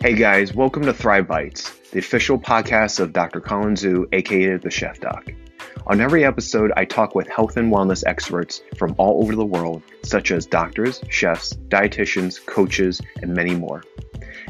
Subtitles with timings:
[0.00, 3.40] Hey guys, welcome to Thrive Bites, the official podcast of Dr.
[3.40, 5.32] Colin Zhu, aka the Chef Doc.
[5.88, 9.82] On every episode, I talk with health and wellness experts from all over the world,
[10.04, 13.82] such as doctors, chefs, dietitians, coaches, and many more.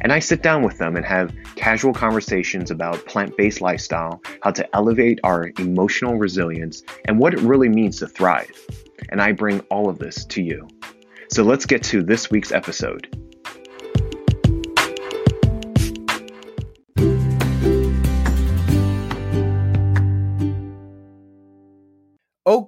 [0.02, 4.50] And I sit down with them and have casual conversations about plant based lifestyle, how
[4.50, 8.52] to elevate our emotional resilience, and what it really means to thrive.
[9.08, 10.68] And I bring all of this to you.
[11.30, 13.27] So let's get to this week's episode.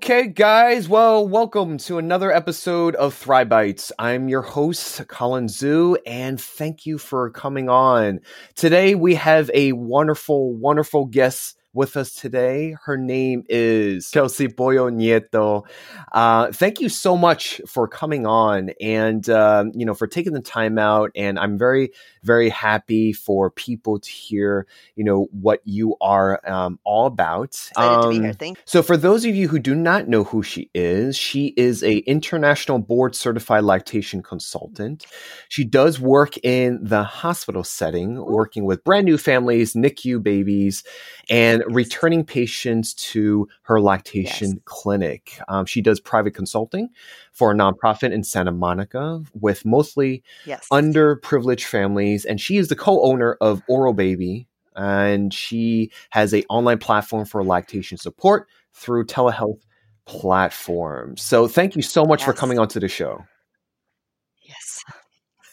[0.02, 0.88] Okay, guys.
[0.88, 3.92] Well, welcome to another episode of Thrive Bites.
[3.98, 8.20] I'm your host, Colin Zhu, and thank you for coming on.
[8.54, 12.76] Today, we have a wonderful, wonderful guest with us today.
[12.84, 15.64] Her name is Chelsea Boyo Nieto.
[16.12, 20.40] Uh, thank you so much for coming on and, um, you know, for taking the
[20.40, 21.10] time out.
[21.14, 26.78] And I'm very, very happy for people to hear, you know, what you are um,
[26.84, 27.50] all about.
[27.50, 28.30] Excited um, to be here.
[28.30, 31.54] Um, Thank so for those of you who do not know who she is, she
[31.56, 35.06] is a international board certified lactation consultant.
[35.48, 40.82] She does work in the hospital setting, working with brand new families, NICU babies,
[41.28, 44.58] and and returning patients to her lactation yes.
[44.64, 45.40] clinic.
[45.48, 46.88] Um, she does private consulting
[47.32, 50.66] for a nonprofit in Santa Monica with mostly yes.
[50.72, 56.78] underprivileged families, and she is the co-owner of Oro Baby, and she has a online
[56.78, 59.60] platform for lactation support through telehealth
[60.06, 61.22] platforms.
[61.22, 62.26] So, thank you so much yes.
[62.26, 63.24] for coming onto the show.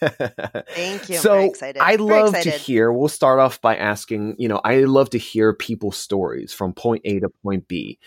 [0.00, 1.18] Thank you.
[1.18, 2.92] So I love to hear.
[2.92, 4.36] We'll start off by asking.
[4.38, 7.98] You know, I love to hear people's stories from point A to point B,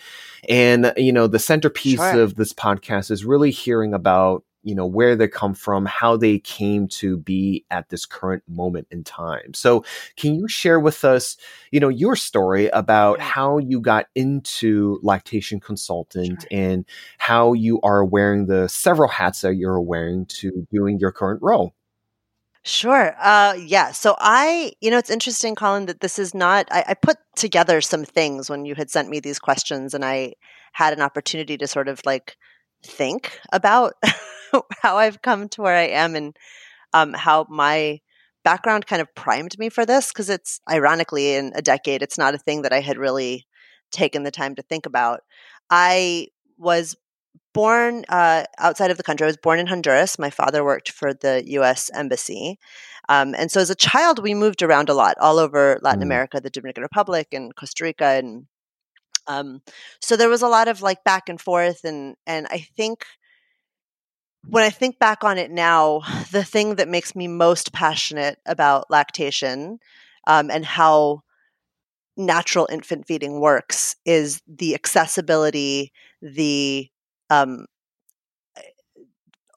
[0.48, 2.20] and you know, the centerpiece sure.
[2.20, 6.38] of this podcast is really hearing about you know where they come from how they
[6.38, 9.84] came to be at this current moment in time so
[10.16, 11.36] can you share with us
[11.70, 16.48] you know your story about how you got into lactation consultant sure.
[16.50, 16.84] and
[17.18, 21.74] how you are wearing the several hats that you're wearing to doing your current role
[22.64, 23.14] Sure.
[23.20, 23.90] Uh, yeah.
[23.90, 26.68] So I, you know, it's interesting, Colin, that this is not.
[26.70, 30.34] I, I, put together some things when you had sent me these questions, and I
[30.72, 32.36] had an opportunity to sort of like
[32.84, 33.94] think about
[34.80, 36.36] how I've come to where I am and
[36.92, 38.00] um, how my
[38.44, 40.12] background kind of primed me for this.
[40.12, 43.44] Because it's ironically in a decade, it's not a thing that I had really
[43.90, 45.22] taken the time to think about.
[45.68, 46.94] I was
[47.52, 49.24] born uh, outside of the country.
[49.24, 50.18] I was born in Honduras.
[50.18, 51.90] My father worked for the U.S.
[51.94, 52.58] Embassy.
[53.08, 56.04] Um, and so as a child, we moved around a lot, all over Latin mm.
[56.04, 58.04] America, the Dominican Republic, and Costa Rica.
[58.04, 58.46] And
[59.26, 59.62] um,
[60.00, 61.84] so there was a lot of like back and forth.
[61.84, 63.04] And, and I think
[64.48, 66.00] when I think back on it now,
[66.32, 69.78] the thing that makes me most passionate about lactation
[70.26, 71.22] um, and how
[72.16, 76.88] natural infant feeding works is the accessibility, the
[77.32, 77.66] um,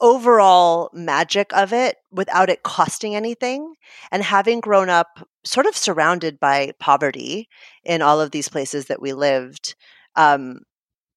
[0.02, 3.76] overall magic of it without it costing anything.
[4.12, 7.50] And having grown up sort of surrounded by poverty
[7.84, 9.76] in all of these places that we lived,
[10.16, 10.60] um,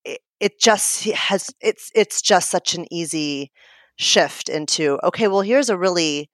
[0.05, 3.51] it, it just has it's it's just such an easy
[3.97, 6.31] shift into okay, well here's a really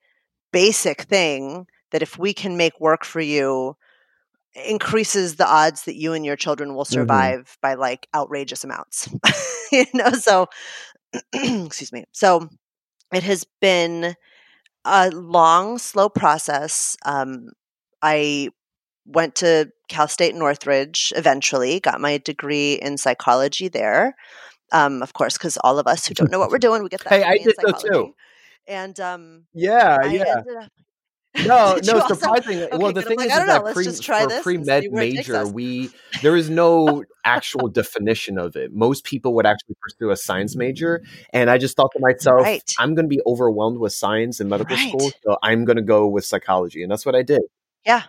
[0.51, 3.75] basic thing that if we can make work for you
[4.55, 6.93] increases the odds that you and your children will mm-hmm.
[6.93, 7.59] survive mm-hmm.
[7.61, 9.09] by like outrageous amounts.
[9.71, 10.47] you know, so
[11.33, 12.05] excuse me.
[12.11, 12.49] So
[13.13, 14.15] it has been
[14.85, 16.95] a long, slow process.
[17.05, 17.49] Um,
[18.01, 18.49] I
[19.05, 24.15] went to Cal State Northridge eventually, got my degree in psychology there.
[24.71, 27.03] Um, of course, because all of us who don't know what we're doing, we get
[27.03, 27.13] that.
[27.13, 28.15] hey, I did so too.
[28.67, 30.23] And um, yeah, I yeah.
[30.37, 30.71] Up,
[31.45, 32.63] no, no, surprisingly.
[32.63, 35.89] Okay, well, the thing like, is, is that pre, for pre-med major, we
[36.21, 38.73] there is no actual definition of it.
[38.73, 40.59] Most people would actually pursue a science mm.
[40.59, 41.03] major,
[41.33, 42.63] and I just thought to myself, right.
[42.79, 44.89] I'm going to be overwhelmed with science in medical right.
[44.89, 47.41] school, so I'm going to go with psychology, and that's what I did.
[47.85, 48.03] Yeah,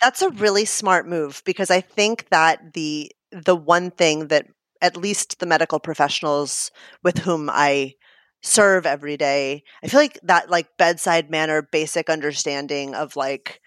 [0.00, 4.46] that's a really smart move because I think that the the one thing that
[4.82, 6.70] at least the medical professionals
[7.02, 7.94] with whom I
[8.42, 9.62] serve every day.
[9.82, 13.60] I feel like that like bedside manner basic understanding of like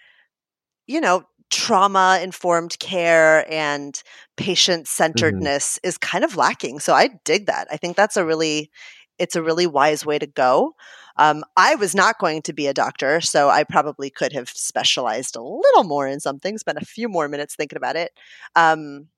[0.86, 4.02] you know trauma informed care and
[4.36, 5.02] patient mm-hmm.
[5.02, 5.88] centeredness mm-hmm.
[5.88, 6.80] is kind of lacking.
[6.80, 7.68] So I dig that.
[7.70, 8.70] I think that's a really
[9.18, 10.74] it's a really wise way to go.
[11.18, 15.34] Um, I was not going to be a doctor, so I probably could have specialized
[15.34, 18.12] a little more in something, spent a few more minutes thinking about it.
[18.54, 19.08] Um,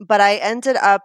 [0.00, 1.02] but I ended up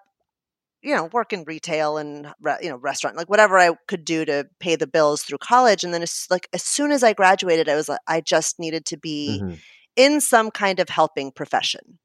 [0.82, 2.28] you know work in retail and
[2.62, 5.94] you know restaurant like whatever i could do to pay the bills through college and
[5.94, 8.98] then it's like as soon as i graduated i was like i just needed to
[8.98, 9.56] be mm-hmm.
[9.96, 12.00] in some kind of helping profession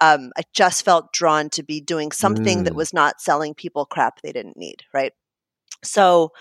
[0.00, 2.64] um, i just felt drawn to be doing something mm.
[2.64, 5.12] that was not selling people crap they didn't need right
[5.84, 6.32] so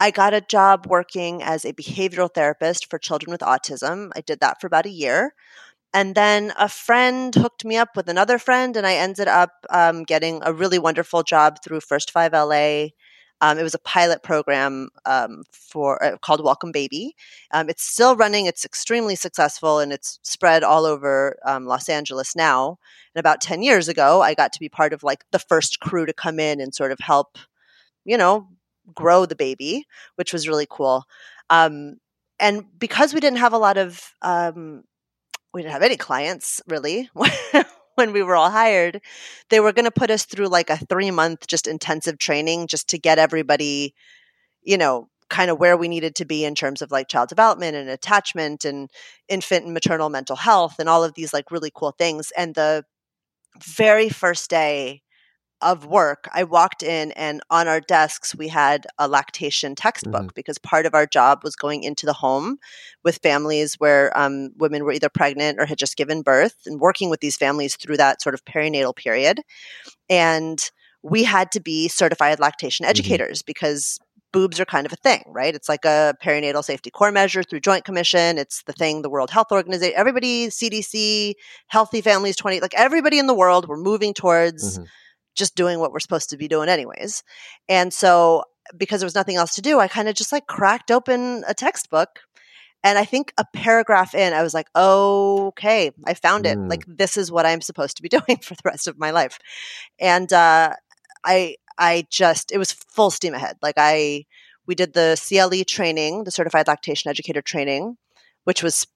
[0.00, 4.10] I got a job working as a behavioral therapist for children with autism.
[4.14, 5.34] I did that for about a year.
[5.98, 10.04] And then a friend hooked me up with another friend, and I ended up um,
[10.04, 12.90] getting a really wonderful job through First Five LA.
[13.40, 17.16] Um, it was a pilot program um, for uh, called Welcome Baby.
[17.50, 18.46] Um, it's still running.
[18.46, 22.78] It's extremely successful, and it's spread all over um, Los Angeles now.
[23.12, 26.06] And about ten years ago, I got to be part of like the first crew
[26.06, 27.38] to come in and sort of help,
[28.04, 28.46] you know,
[28.94, 29.84] grow the baby,
[30.14, 31.06] which was really cool.
[31.50, 31.96] Um,
[32.38, 34.84] and because we didn't have a lot of, um,
[35.58, 37.10] we didn't have any clients really
[37.96, 39.02] when we were all hired,
[39.50, 42.88] they were going to put us through like a three month just intensive training just
[42.90, 43.92] to get everybody,
[44.62, 47.74] you know, kind of where we needed to be in terms of like child development
[47.74, 48.88] and attachment and
[49.28, 52.30] infant and maternal mental health and all of these like really cool things.
[52.36, 52.84] And the
[53.60, 55.02] very first day
[55.60, 60.34] of work, I walked in and on our desks we had a lactation textbook mm-hmm.
[60.34, 62.58] because part of our job was going into the home
[63.04, 67.10] with families where um, women were either pregnant or had just given birth and working
[67.10, 69.40] with these families through that sort of perinatal period.
[70.08, 70.58] And
[71.02, 72.90] we had to be certified lactation mm-hmm.
[72.90, 73.46] educators mm-hmm.
[73.46, 73.98] because
[74.32, 75.54] boobs are kind of a thing, right?
[75.54, 78.38] It's like a perinatal safety core measure through Joint Commission.
[78.38, 81.34] It's the thing the World Health Organization, everybody, CDC,
[81.68, 84.78] Healthy Families 20, like everybody in the world, we're moving towards.
[84.78, 84.84] Mm-hmm
[85.38, 87.22] just doing what we're supposed to be doing anyways.
[87.68, 88.44] And so
[88.76, 91.54] because there was nothing else to do, I kind of just like cracked open a
[91.54, 92.20] textbook
[92.84, 96.56] and I think a paragraph in, I was like, okay, I found it.
[96.56, 96.70] Mm.
[96.70, 99.38] Like, this is what I'm supposed to be doing for the rest of my life.
[99.98, 100.74] And uh,
[101.24, 103.56] I, I just, it was full steam ahead.
[103.62, 104.26] Like, I,
[104.66, 107.96] we did the CLE training, the certified lactation educator training,
[108.44, 108.86] which was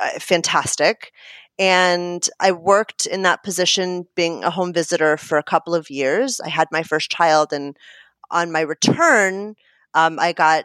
[0.00, 1.12] uh, fantastic.
[1.58, 6.40] And I worked in that position being a home visitor for a couple of years.
[6.40, 7.76] I had my first child, and
[8.30, 9.56] on my return,
[9.94, 10.64] um, I got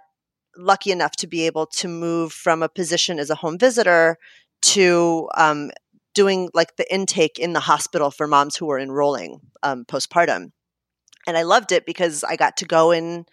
[0.55, 4.17] lucky enough to be able to move from a position as a home visitor
[4.61, 5.71] to um,
[6.13, 10.51] doing like the intake in the hospital for moms who were enrolling um, postpartum.
[11.25, 13.27] And I loved it because I got to go and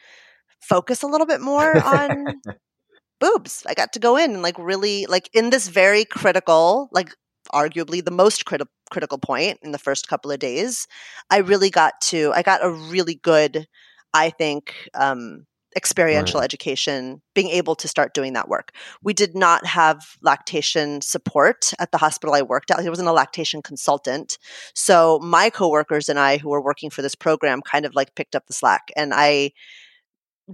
[0.61, 2.41] focus a little bit more on
[3.21, 3.65] boobs.
[3.67, 7.15] I got to go in and like really like in this very critical, like
[7.53, 10.87] arguably the most criti- critical point in the first couple of days,
[11.31, 13.67] I really got to, I got a really good,
[14.13, 16.45] I think, um, experiential right.
[16.45, 18.73] education, being able to start doing that work.
[19.03, 22.81] We did not have lactation support at the hospital I worked at.
[22.81, 24.37] I wasn't a lactation consultant.
[24.75, 28.35] So my coworkers and I who were working for this program kind of like picked
[28.35, 28.91] up the slack.
[28.97, 29.53] And I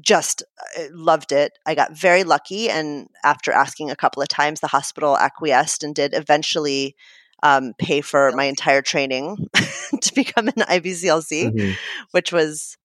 [0.01, 0.43] just
[0.79, 1.53] uh, loved it.
[1.67, 5.95] I got very lucky, and after asking a couple of times, the hospital acquiesced and
[5.95, 6.97] did eventually
[7.43, 9.49] um, pay for my entire training
[10.01, 11.73] to become an IBCLC, mm-hmm.
[12.13, 12.77] which was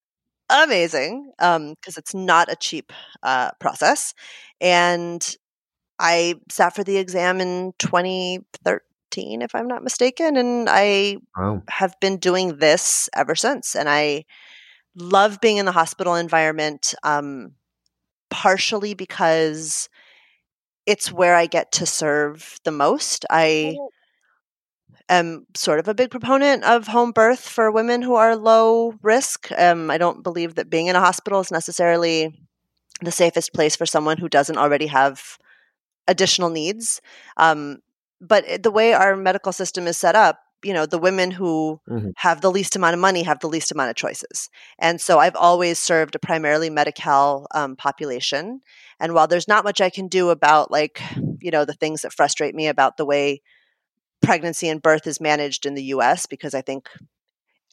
[0.49, 2.91] amazing because um, it's not a cheap
[3.23, 4.13] uh, process.
[4.59, 5.35] And
[5.99, 11.61] I sat for the exam in 2013, if I'm not mistaken, and I wow.
[11.69, 13.75] have been doing this ever since.
[13.75, 14.25] And I
[14.95, 17.53] love being in the hospital environment, um,
[18.29, 19.89] partially because
[20.85, 23.25] it's where I get to serve the most.
[23.30, 23.77] I
[25.09, 29.51] am sort of a big proponent of home birth for women who are low risk.
[29.57, 32.33] Um, I don't believe that being in a hospital is necessarily
[33.01, 35.37] the safest place for someone who doesn't already have
[36.07, 37.01] additional needs.
[37.37, 37.80] Um,
[38.19, 42.09] but the way our medical system is set up, you know the women who mm-hmm.
[42.18, 44.49] have the least amount of money have the least amount of choices
[44.80, 48.61] and so i've always served a primarily Medi-Cal um, population
[48.99, 51.01] and while there's not much i can do about like
[51.39, 53.41] you know the things that frustrate me about the way
[54.21, 56.89] pregnancy and birth is managed in the us because i think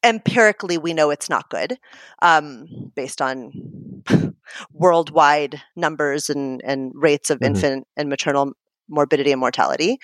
[0.04, 1.76] empirically we know it's not good
[2.22, 4.02] um, based on
[4.72, 7.54] worldwide numbers and, and rates of mm-hmm.
[7.54, 8.52] infant and maternal
[8.88, 9.98] morbidity and mortality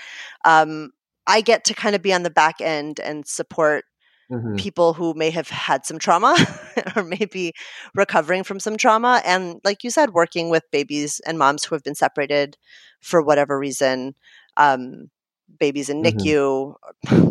[0.45, 0.91] um,
[1.27, 3.85] I get to kind of be on the back end and support
[4.31, 4.57] mm-hmm.
[4.57, 6.37] people who may have had some trauma
[6.97, 7.53] or maybe
[7.95, 9.23] recovering from some trauma.
[9.25, 12.57] And like you said, working with babies and moms who have been separated
[13.01, 14.15] for whatever reason,
[14.57, 15.11] um,
[15.59, 16.19] babies in mm-hmm.
[16.19, 16.75] NICU,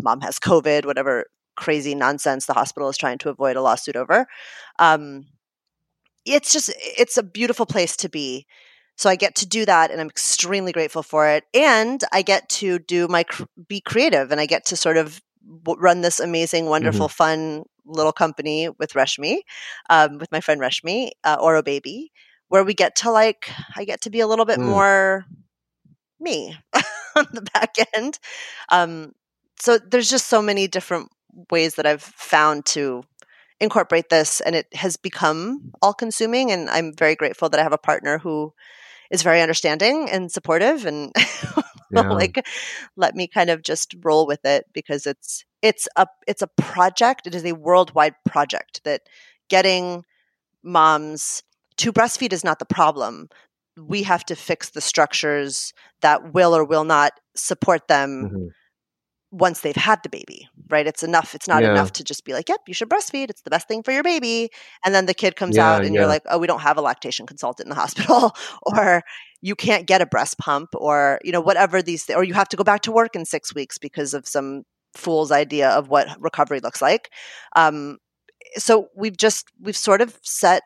[0.03, 4.25] mom has COVID, whatever crazy nonsense the hospital is trying to avoid a lawsuit over.
[4.79, 5.27] Um,
[6.25, 8.47] it's just, it's a beautiful place to be.
[8.95, 11.45] So I get to do that and I'm extremely grateful for it.
[11.53, 13.25] And I get to do my,
[13.67, 15.21] be creative and I get to sort of
[15.65, 17.13] run this amazing, wonderful, mm-hmm.
[17.13, 19.39] fun little company with Reshmi,
[19.89, 22.11] um, with my friend Reshmi, uh, Oro Baby,
[22.47, 24.65] where we get to like, I get to be a little bit mm.
[24.65, 25.25] more
[26.19, 26.55] me
[27.15, 28.19] on the back end.
[28.69, 29.13] Um,
[29.59, 31.09] so there's just so many different
[31.51, 33.03] ways that I've found to
[33.59, 36.51] incorporate this, and it has become all consuming.
[36.51, 38.53] And I'm very grateful that I have a partner who
[39.13, 41.13] is very understanding and supportive and
[41.91, 42.01] yeah.
[42.09, 42.45] like
[42.97, 47.27] let me kind of just roll with it because it's it's a it's a project
[47.27, 49.01] it is a worldwide project that
[49.49, 50.03] getting
[50.63, 51.43] moms
[51.77, 53.29] to breastfeed is not the problem
[53.77, 58.47] we have to fix the structures that will or will not support them mm-hmm
[59.33, 60.85] once they've had the baby, right?
[60.85, 61.33] It's enough.
[61.33, 61.71] It's not yeah.
[61.71, 63.31] enough to just be like, yep, you should breastfeed.
[63.31, 64.51] It's the best thing for your baby.
[64.85, 66.01] And then the kid comes yeah, out and yeah.
[66.01, 69.01] you're like, oh, we don't have a lactation consultant in the hospital, or
[69.41, 72.47] you can't get a breast pump, or, you know, whatever these, th- or you have
[72.49, 74.63] to go back to work in six weeks because of some
[74.95, 77.09] fool's idea of what recovery looks like.
[77.55, 77.97] Um,
[78.57, 80.61] so we've just, we've sort of set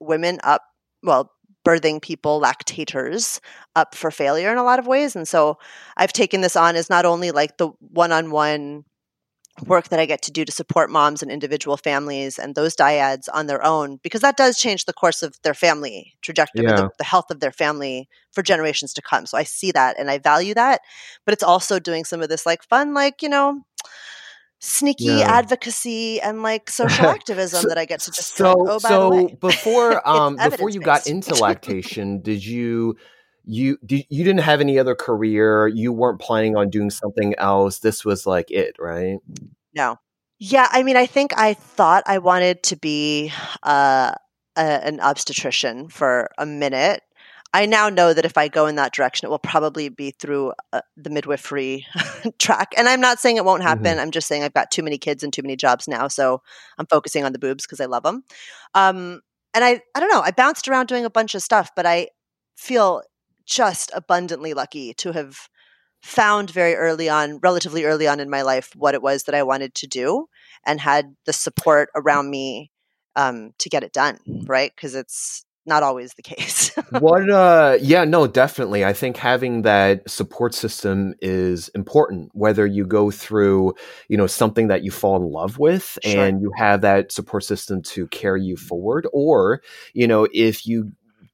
[0.00, 0.62] women up,
[1.02, 1.30] well,
[1.68, 3.40] birthing people, lactators,
[3.76, 5.14] up for failure in a lot of ways.
[5.14, 5.58] And so
[5.98, 8.84] I've taken this on as not only like the one on one
[9.66, 13.28] work that I get to do to support moms and individual families and those dyads
[13.34, 16.76] on their own, because that does change the course of their family trajectory, yeah.
[16.76, 19.26] the, the, health of their family for generations to come.
[19.26, 20.80] So I see that and I value that.
[21.26, 23.62] But it's also doing some of this like fun, like, you know,
[24.60, 25.38] sneaky yeah.
[25.38, 29.28] advocacy and like social activism so, that I get to just so like, oh, so
[29.40, 32.96] before um before you got into lactation, did you
[33.44, 37.78] you did, you didn't have any other career, you weren't planning on doing something else.
[37.78, 39.18] This was like it, right?
[39.74, 39.96] No.
[40.40, 43.32] Yeah, I mean, I think I thought I wanted to be
[43.64, 44.12] uh,
[44.56, 47.02] a, an obstetrician for a minute
[47.54, 50.52] I now know that if I go in that direction, it will probably be through
[50.72, 51.86] uh, the midwifery
[52.38, 52.74] track.
[52.76, 53.84] And I'm not saying it won't happen.
[53.84, 54.00] Mm-hmm.
[54.00, 56.42] I'm just saying I've got too many kids and too many jobs now, so
[56.78, 58.22] I'm focusing on the boobs because I love them.
[58.74, 59.22] Um,
[59.54, 60.20] and I, I don't know.
[60.20, 62.08] I bounced around doing a bunch of stuff, but I
[62.56, 63.02] feel
[63.46, 65.48] just abundantly lucky to have
[66.02, 69.42] found very early on, relatively early on in my life, what it was that I
[69.42, 70.26] wanted to do,
[70.66, 72.70] and had the support around me
[73.16, 74.18] um, to get it done.
[74.46, 74.70] Right?
[74.74, 76.74] Because it's not always the case.
[76.98, 78.84] what uh yeah, no, definitely.
[78.84, 83.74] I think having that support system is important whether you go through,
[84.08, 86.24] you know, something that you fall in love with sure.
[86.24, 90.90] and you have that support system to carry you forward or, you know, if you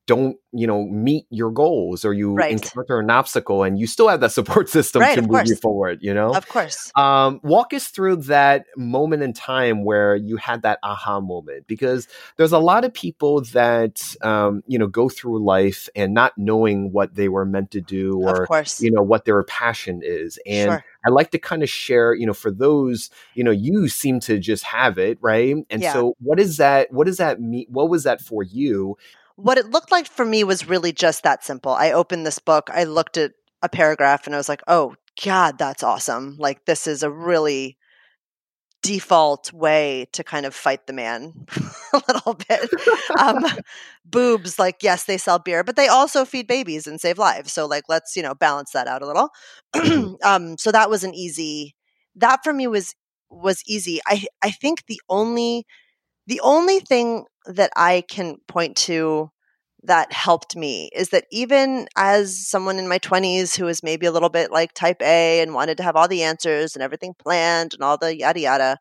[0.06, 2.52] don't you know meet your goals or you right.
[2.52, 5.48] encounter an obstacle and you still have that support system right, to move course.
[5.48, 10.14] you forward you know of course um, walk us through that moment in time where
[10.14, 12.06] you had that aha moment because
[12.36, 16.92] there's a lot of people that um, you know go through life and not knowing
[16.92, 18.46] what they were meant to do or
[18.78, 20.84] you know what their passion is and sure.
[21.06, 24.38] I like to kind of share, you know, for those, you know, you seem to
[24.38, 25.54] just have it, right?
[25.68, 25.92] And yeah.
[25.92, 27.66] so what is that what does that mean?
[27.68, 28.96] What was that for you?
[29.36, 31.72] What it looked like for me was really just that simple.
[31.72, 35.58] I opened this book, I looked at a paragraph, and I was like, oh, God,
[35.58, 36.36] that's awesome.
[36.38, 37.76] Like, this is a really
[38.82, 41.32] default way to kind of fight the man
[41.94, 42.68] a little bit.
[43.18, 43.44] Um,
[44.04, 47.52] boobs, like, yes, they sell beer, but they also feed babies and save lives.
[47.52, 49.30] So, like, let's, you know, balance that out a little.
[49.74, 50.14] Mm-hmm.
[50.22, 51.74] um, so that was an easy,
[52.16, 52.94] that for me was,
[53.30, 54.00] was easy.
[54.06, 55.64] I, I think the only,
[56.26, 59.30] the only thing that I can point to
[59.82, 64.12] that helped me is that even as someone in my 20s who was maybe a
[64.12, 67.74] little bit like type A and wanted to have all the answers and everything planned
[67.74, 68.78] and all the yada yada,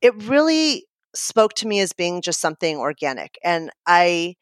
[0.00, 3.38] it really spoke to me as being just something organic.
[3.44, 4.36] And I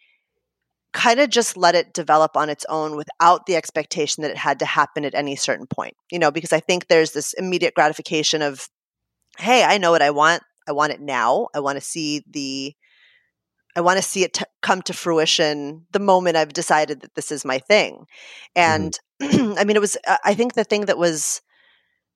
[0.93, 4.59] kind of just let it develop on its own without the expectation that it had
[4.61, 8.43] to happen at any certain point, you know, because I think there's this immediate gratification
[8.43, 8.69] of,
[9.39, 10.43] hey, I know what I want.
[10.69, 11.49] I want it now.
[11.55, 12.75] I want to see the
[13.77, 17.31] I want to see it t- come to fruition the moment I've decided that this
[17.31, 18.07] is my thing.
[18.57, 18.57] Mm-hmm.
[18.57, 19.55] And mm-hmm.
[19.59, 21.43] I mean, it was, uh, I think the thing that was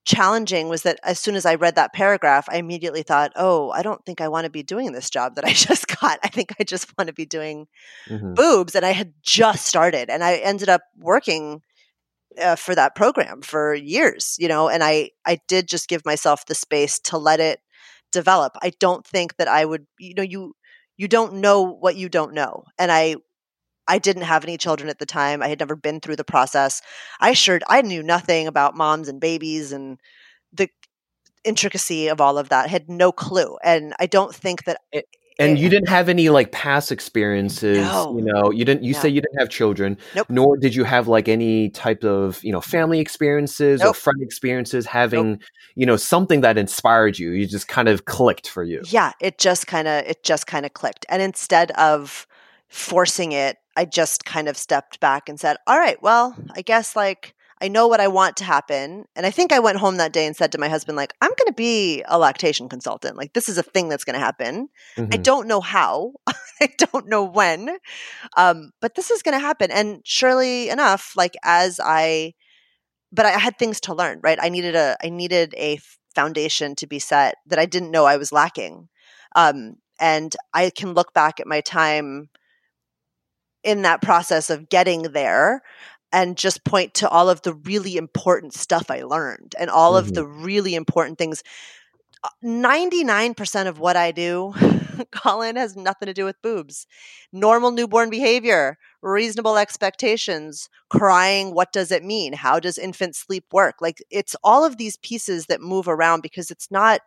[0.06, 3.82] challenging was that as soon as I read that paragraph, I immediately thought, oh, I
[3.82, 6.18] don't think I want to be doing this job that I just got.
[6.24, 7.68] I think I just want to be doing
[8.08, 8.34] mm-hmm.
[8.34, 8.74] boobs.
[8.74, 11.62] And I had just started and I ended up working.
[12.40, 16.46] Uh, for that program for years, you know, and I I did just give myself
[16.46, 17.58] the space to let it
[18.12, 18.56] develop.
[18.62, 20.54] I don't think that I would, you know, you
[21.00, 22.64] you don't know what you don't know.
[22.78, 23.16] And I
[23.88, 25.42] I didn't have any children at the time.
[25.42, 26.82] I had never been through the process.
[27.20, 29.98] I sure I knew nothing about moms and babies and
[30.52, 30.68] the
[31.44, 32.66] intricacy of all of that.
[32.66, 33.58] I had no clue.
[33.64, 35.06] And I don't think that it,
[35.40, 38.16] And you didn't have any like past experiences, No.
[38.16, 38.50] you know.
[38.50, 38.84] You didn't.
[38.84, 39.00] You No.
[39.00, 40.26] say you didn't have children, Nope.
[40.28, 44.86] nor did you have like any type of you know family experiences or friend experiences.
[44.86, 45.40] Having
[45.74, 48.82] you know something that inspired you, you just kind of clicked for you.
[48.86, 52.26] yeah it just kind of it just kind of clicked and instead of
[52.68, 56.94] forcing it i just kind of stepped back and said all right well i guess
[56.94, 60.12] like i know what i want to happen and i think i went home that
[60.12, 63.32] day and said to my husband like i'm going to be a lactation consultant like
[63.32, 64.68] this is a thing that's going to happen.
[64.98, 65.22] I Mhm.
[65.22, 66.12] don't know how
[66.60, 67.78] i don't know when
[68.36, 69.70] um, but this is going to happen.
[69.70, 72.34] And surely enough like as i
[73.12, 74.38] but i had things to learn right?
[74.40, 75.78] I needed a i needed a
[76.14, 78.88] foundation to be set that i didn't know i was lacking
[79.36, 82.28] um, and i can look back at my time
[83.62, 85.62] in that process of getting there
[86.12, 90.12] and just point to all of the really important stuff i learned and all of
[90.12, 90.14] Mhm.
[90.14, 91.42] the really important things
[92.24, 94.52] Uh, 99% of what I do,
[95.12, 96.86] Colin, has nothing to do with boobs.
[97.32, 102.32] Normal newborn behavior, reasonable expectations, crying, what does it mean?
[102.34, 103.76] How does infant sleep work?
[103.80, 107.00] Like it's all of these pieces that move around because it's not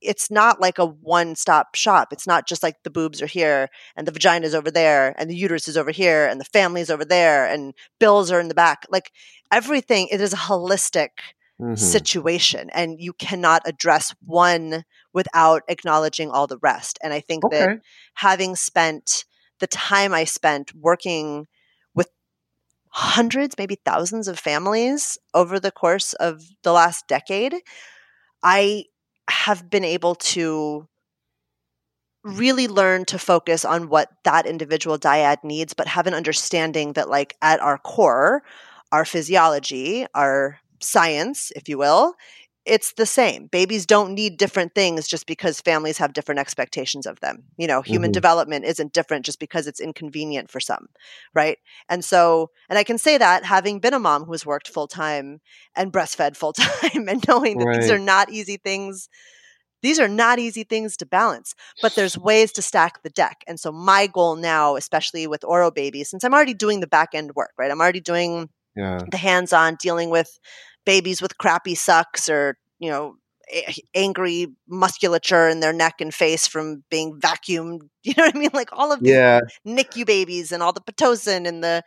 [0.00, 2.12] it's not like a one-stop shop.
[2.12, 5.28] It's not just like the boobs are here and the vagina is over there and
[5.30, 8.48] the uterus is over here and the family is over there and bills are in
[8.48, 8.86] the back.
[8.90, 9.10] Like
[9.50, 11.10] everything it is a holistic
[11.60, 11.78] Mhm.
[11.78, 14.84] situation and you cannot address one
[15.14, 17.72] without acknowledging all the rest and i think that
[18.14, 19.24] having spent
[19.60, 21.46] the time i spent working
[21.94, 22.10] with
[22.90, 27.54] hundreds maybe thousands of families over the course of the last decade
[28.42, 28.84] i
[29.28, 30.86] have been able to
[32.24, 37.08] really learn to focus on what that individual dyad needs but have an understanding that
[37.08, 38.42] like at our core
[38.90, 42.14] our physiology our science if you will
[42.66, 43.46] it's the same.
[43.46, 47.44] Babies don't need different things just because families have different expectations of them.
[47.56, 48.14] You know human Mhm.
[48.14, 50.88] development isn't different just because it's inconvenient for some
[51.34, 51.58] right?
[51.88, 54.88] And so and i can say that having been a mom who has worked full
[54.88, 55.40] time
[55.76, 59.08] and breastfed full time and knowing that these are not easy things
[59.82, 63.44] these are not easy things to balance but there's ways to stack the deck.
[63.46, 67.10] And so my goal now especially with oro baby since i'm already doing the back
[67.14, 67.70] end work right?
[67.70, 69.00] I'm already doing Yeah.
[69.10, 70.38] the hands on dealing with
[70.86, 73.16] babies with crappy sucks or you know
[73.52, 78.38] a- angry musculature in their neck and face from being vacuumed you know what i
[78.38, 79.40] mean like all of these Yeah.
[79.66, 81.82] NICU babies and all the pitocin and the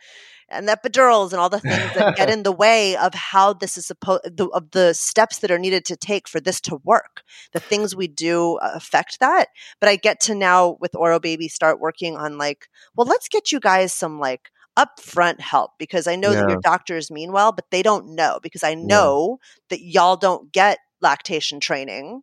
[0.52, 3.76] and the epidurals and all the things that get in the way of how this
[3.76, 7.22] is supposed of the steps that are needed to take for this to work.
[7.52, 9.46] The things we do uh, affect that,
[9.78, 13.52] but I get to now with Oro Baby start working on like, well, let's get
[13.52, 17.66] you guys some like upfront help because I know that your doctors mean well, but
[17.70, 19.38] they don't know because I know
[19.68, 22.22] that y'all don't get lactation training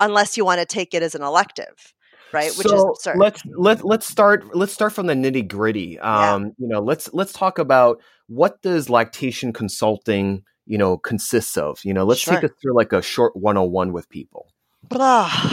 [0.00, 1.94] unless you want to take it as an elective,
[2.32, 2.50] right?
[2.56, 3.18] Which is so absurd.
[3.18, 5.98] let's let let's start let's start from the nitty gritty.
[6.00, 6.34] Yeah.
[6.34, 11.84] Um, you know, let's let's talk about what does lactation consulting you know consists of.
[11.84, 12.44] You know, let's take Sure.
[12.48, 14.52] us through like a short one on one with people.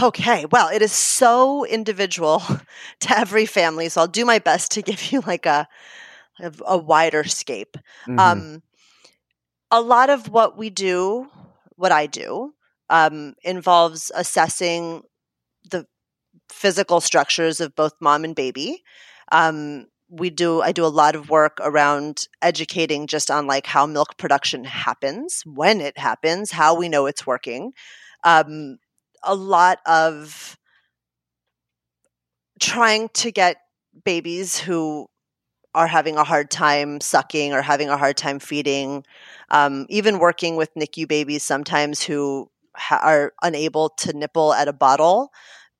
[0.01, 0.45] Okay.
[0.51, 2.41] Well, it is so individual
[3.01, 3.89] to every family.
[3.89, 5.67] So I'll do my best to give you like a
[6.39, 7.77] a, a wider scape.
[8.07, 8.19] Mhm.
[8.19, 8.63] Um,
[9.71, 11.29] a lot of what we do,
[11.75, 12.53] what I do,
[12.89, 15.03] um, involves assessing
[15.69, 15.85] the
[16.49, 18.83] physical structures of both mom and baby.
[19.31, 20.61] Um, we do.
[20.61, 25.41] I do a lot of work around educating just on like how milk production happens,
[25.45, 27.73] when it happens, how we know it's working.
[28.23, 28.77] Um,
[29.23, 30.57] a lot of
[32.59, 33.57] trying to get
[34.03, 35.07] babies who
[35.75, 39.03] are having a hard time sucking or having a hard time feeding,
[39.51, 44.73] um, even working with NICU babies sometimes who ha- are unable to nipple at a
[44.73, 45.31] bottle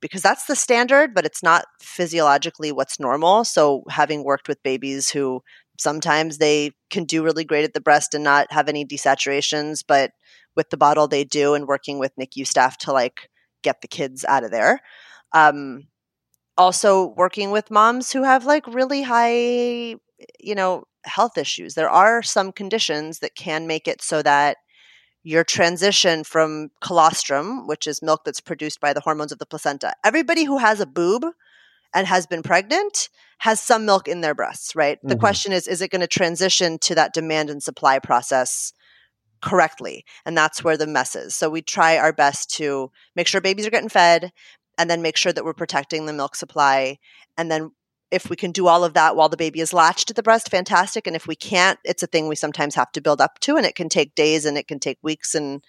[0.02, 3.44] because that's the standard, but it's not physiologically what's normal.
[3.46, 5.42] So, having worked with babies who
[5.80, 10.12] sometimes they can do really great at the breast and not have any desaturations, but
[10.56, 13.30] with the bottle they do, and working with NICU staff to like
[13.64, 14.80] get the kids out of there.
[15.34, 15.88] Um,
[16.58, 19.96] also working with moms who have like really high
[20.40, 21.76] you know health issues.
[21.76, 24.58] There are some conditions that can make it so that
[25.24, 29.94] your transition from colostrum which is milk that's produced by the hormones of the placenta
[30.04, 31.26] everybody who has a boob
[31.94, 35.00] and has been pregnant has some milk in their breasts right?
[35.08, 35.20] The Mhm.
[35.20, 38.74] question is is it going to transition to that demand and supply process
[39.42, 40.06] correctly?
[40.26, 41.36] And that's where the mess is.
[41.36, 44.32] So we try our best to make sure babies are getting fed
[44.78, 46.98] and then make sure that we're protecting the milk supply
[47.38, 47.72] and then
[48.12, 50.50] if we can do all of that while the baby is latched to the breast
[50.50, 53.58] fantastic and if we can't it's a thing we sometimes have to build up to
[53.58, 55.64] and it can take days and it can take weeks and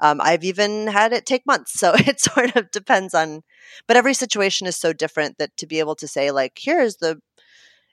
[0.00, 1.72] Um, I've even had it take months.
[1.80, 3.42] So it sort of depends on,
[3.86, 7.20] but every situation is so different that to be able to say, like, here's the,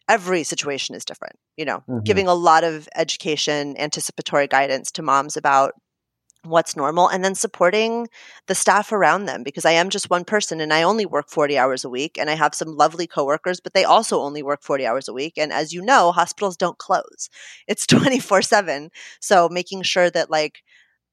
[0.09, 2.03] every situation is different, you know, Mhm.
[2.05, 5.73] giving a lot of education, anticipatory guidance to moms about
[6.49, 8.07] what's normal and then supporting
[8.47, 11.57] the staff around them because I am just one person and I only work 40
[11.57, 14.85] hours a week and I have some lovely coworkers but they also only work 40
[14.85, 17.29] hours a week and as you know hospitals don't close
[17.67, 20.63] it's 24/7 so making sure that like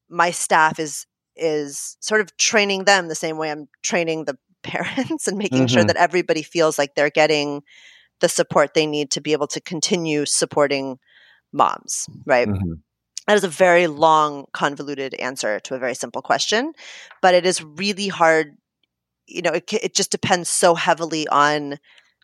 [0.09, 5.27] my staff is is sort of training them the same way I'm training the parents
[5.27, 5.85] and making sure Mhm.
[5.85, 7.63] that everybody feels like they're getting
[8.21, 10.99] the support they need to be able to continue supporting
[11.53, 12.81] moms right Mhm.
[13.27, 16.73] That is a very long, convoluted answer to a very simple question,
[17.21, 18.57] but it is really hard.
[19.27, 21.77] You know, it, it just depends so heavily on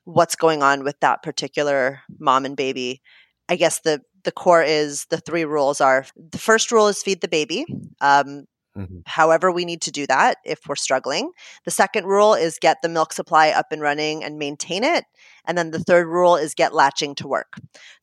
[0.05, 3.01] what's going on with that particular mom and baby.
[3.49, 7.21] I guess the the core is the three rules are the first rule is feed
[7.21, 7.65] the baby.
[8.01, 9.03] Um, Mhm.
[9.05, 11.31] however we need to do that if we're struggling.
[11.65, 15.05] The second rule is get the milk supply up and running and maintain it.
[15.45, 17.53] And then the third rule is get latching to work.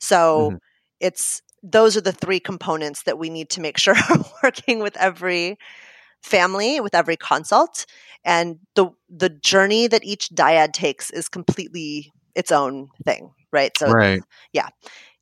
[0.00, 0.58] So Mhm.
[1.00, 4.96] it's those are the three components that we need to make sure are working with
[4.96, 5.58] every
[6.22, 7.86] family, with every consult.
[8.24, 13.76] And the the journey that each dyad takes is completely its own thing, right?
[13.78, 14.22] So Right.
[14.52, 14.68] yeah.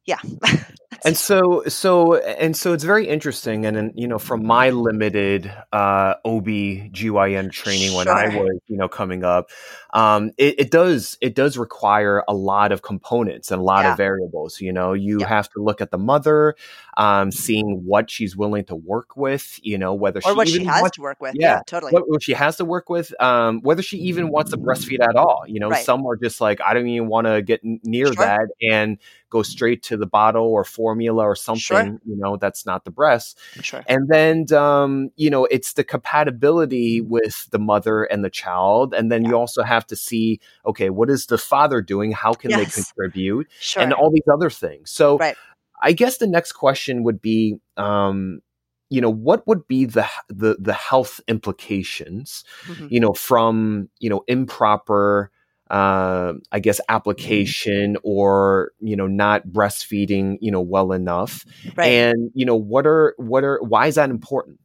[0.06, 0.18] Yeah
[1.04, 3.66] and so, so, and so, it's very interesting.
[3.66, 8.76] And then, you know, from my limited uh, OB GYN training when I was, you
[8.76, 9.50] know, coming up,
[9.92, 13.92] um, it, it does it does require a lot of components and a lot Yeah.
[13.92, 14.60] of variables.
[14.60, 15.28] You know, you Yeah.
[15.28, 16.54] have to look at the mother,
[16.96, 19.58] um, seeing what she's willing to work with.
[19.62, 21.34] You know, whether or she what she has wants to work with.
[21.34, 21.56] Yeah.
[21.56, 21.92] Yeah, totally.
[21.92, 25.14] what, what she has to work with, um, whether she even wants to breastfeed at
[25.16, 25.44] all.
[25.46, 25.84] You know, Right.
[25.84, 28.14] some are just like, I don't even want to get near Sure.
[28.16, 28.98] that and
[29.30, 31.84] go straight to the bottle or formula or something, Sure.
[32.04, 33.38] you know, that's not the breast.
[33.60, 33.82] Sure.
[33.88, 38.94] And then, um, you know, it's the compatibility with the mother and the child.
[38.94, 42.12] And then you also have to see, okay, what is the father doing?
[42.12, 43.48] How can they contribute?
[43.60, 43.82] Sure.
[43.82, 44.90] And all these other things.
[44.90, 45.36] So Right.
[45.82, 48.40] I guess the next question would be, um,
[48.88, 52.88] you know, what would be the the the health implications, Mhm.
[52.90, 55.30] you know, from you know improper,
[55.70, 61.44] uh, I guess, application or you know not breastfeeding, you know, well enough,
[61.76, 61.86] Right.
[61.88, 64.58] and you know what are what are why is that important?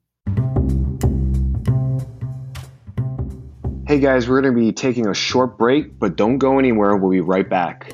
[3.87, 6.95] Hey guys, we're going to be taking a short break, but don't go anywhere.
[6.95, 7.93] We'll be right back.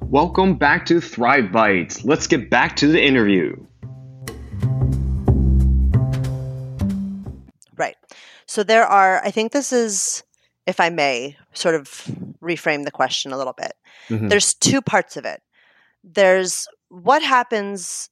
[0.00, 2.04] Welcome back to Thrive Bites.
[2.04, 3.56] Let's get back to the interview.
[8.54, 10.22] So there are, I think this is,
[10.64, 11.88] if I may, sort of
[12.40, 13.72] reframe the question a little bit.
[14.08, 14.28] Mhm.
[14.28, 15.42] There's two parts of it.
[16.04, 18.10] There's what happens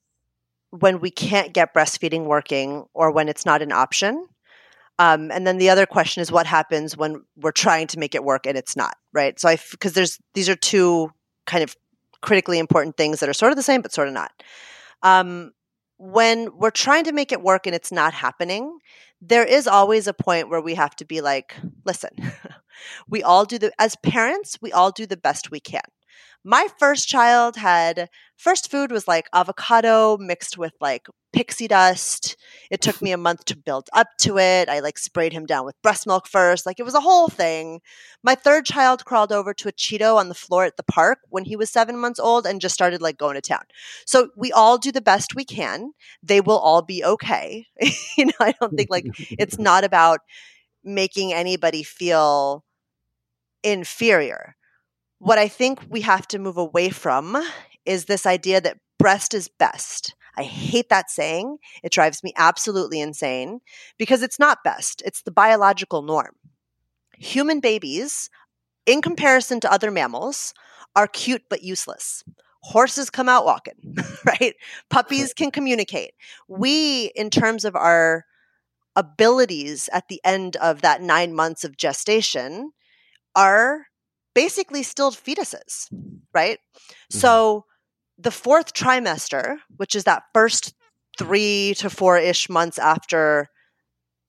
[0.71, 4.27] when we can't get breastfeeding working or when it's not an option.
[4.99, 8.25] Um, and then the other question is what happens when we're trying to make it
[8.25, 9.39] work and it's not, right?
[9.39, 11.13] So I, because there's, these are two
[11.47, 11.77] kind of
[12.21, 14.33] critically important things that are sort of the same, but sort of not.
[15.05, 15.53] Um,
[15.99, 18.81] when we're trying to make it work and it's not happening,
[19.23, 21.55] there is always a point where we have to be like,
[21.85, 22.11] listen,
[23.09, 25.83] we all do the, as parents, we all do the best we can.
[26.45, 32.37] My first child had, first food was like avocado mixed with like pixie dust.
[32.71, 34.69] It took me a month to build up to it.
[34.69, 36.67] I like sprayed him down with breast milk first.
[36.67, 37.81] Like it was a whole thing.
[38.23, 41.45] My third child crawled over to a Cheeto on the floor at the park when
[41.45, 43.65] he was seven months old and just started like going to town.
[44.05, 45.93] So we all do the best we can.
[46.23, 47.67] They will all be okay.
[48.17, 50.21] you know, I don't think like it's not about
[50.85, 52.65] making anybody feel
[53.63, 54.57] inferior.
[55.23, 57.41] What I think we have to move away from
[57.87, 60.17] is this idea that breast is best.
[60.37, 61.59] I hate that saying.
[61.85, 63.61] It drives me absolutely insane
[63.99, 66.35] because it's not best, it's the biological norm.
[67.19, 68.31] Human babies,
[68.85, 70.55] in comparison to other mammals,
[70.97, 72.25] are cute but useless.
[72.63, 73.95] Horses come out walking,
[74.27, 74.57] right?
[74.91, 76.15] Puppies can communicate.
[76.49, 78.25] We, in terms of our
[78.97, 82.73] abilities at the end of that nine months of gestation,
[83.37, 83.87] are
[84.35, 85.93] basically still fetuses,
[86.35, 86.59] right?
[86.59, 87.19] Mm-hmm.
[87.19, 87.65] So
[88.19, 90.75] the fourth trimester, which is that first
[91.19, 93.49] three to four ish months after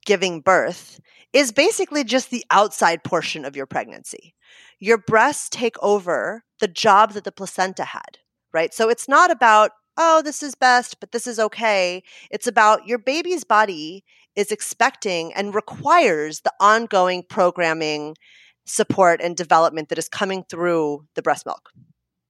[0.06, 1.00] giving birth,
[1.32, 4.36] is basically just the outside portion of your pregnancy.
[4.80, 8.20] Your breasts take over the job that the placenta had,
[8.54, 8.74] right?
[8.74, 12.04] So it's not about, oh, this is best, but this is okay.
[12.30, 14.04] It's about your baby's body
[14.36, 18.16] is expecting and requires the ongoing programming
[18.66, 21.72] support and development that is coming through the breast milk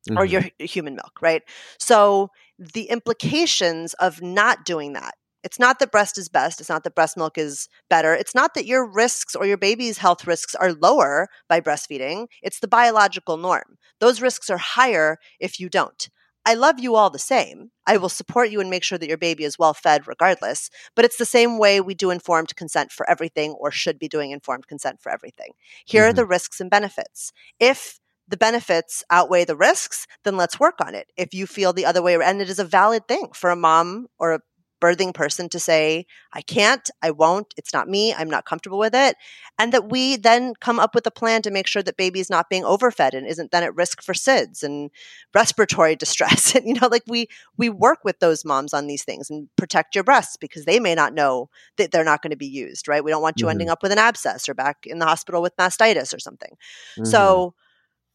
[0.10, 0.18] mm-hmm.
[0.18, 1.44] or your human milk, right?
[1.80, 5.16] So the implications of not doing that.
[5.44, 6.62] It's not that breast is best.
[6.62, 8.14] It's not that breast milk is better.
[8.14, 12.28] It's not that your risks or your baby's health risks are lower by breastfeeding.
[12.42, 13.78] It's the biological norm.
[14.00, 16.10] Those risks are higher if you don't.
[16.46, 17.72] I love you all the same.
[17.88, 20.70] I will support you and make sure that your baby is well fed regardless.
[20.96, 24.32] But it's the same way we do informed consent for everything or should be doing
[24.32, 25.54] informed consent for everything.
[25.86, 26.10] Here mm-hmm.
[26.10, 27.32] are the risks and benefits.
[27.60, 31.08] If the benefits outweigh the risks, then let's work on it.
[31.18, 34.08] If you feel the other way, and it is a valid thing for a mom
[34.18, 34.40] or a
[34.84, 38.94] birthing person to say, I can't, I won't, it's not me, I'm not comfortable with
[38.94, 39.16] it.
[39.58, 42.30] And that we then come up with a plan to make sure that baby is
[42.30, 44.92] not being overfed and isn't then at risk for SIDS and
[45.34, 46.54] respiratory distress.
[46.54, 49.96] and, you know, like we, we work with those moms on these things and protect
[49.96, 53.04] your breasts because they may not know that they're not going to be used, right?
[53.04, 53.52] We don't want you mm-hmm.
[53.52, 56.52] ending up with an abscess or back in the hospital with mastitis or something.
[56.98, 57.06] Mm-hmm.
[57.06, 57.54] So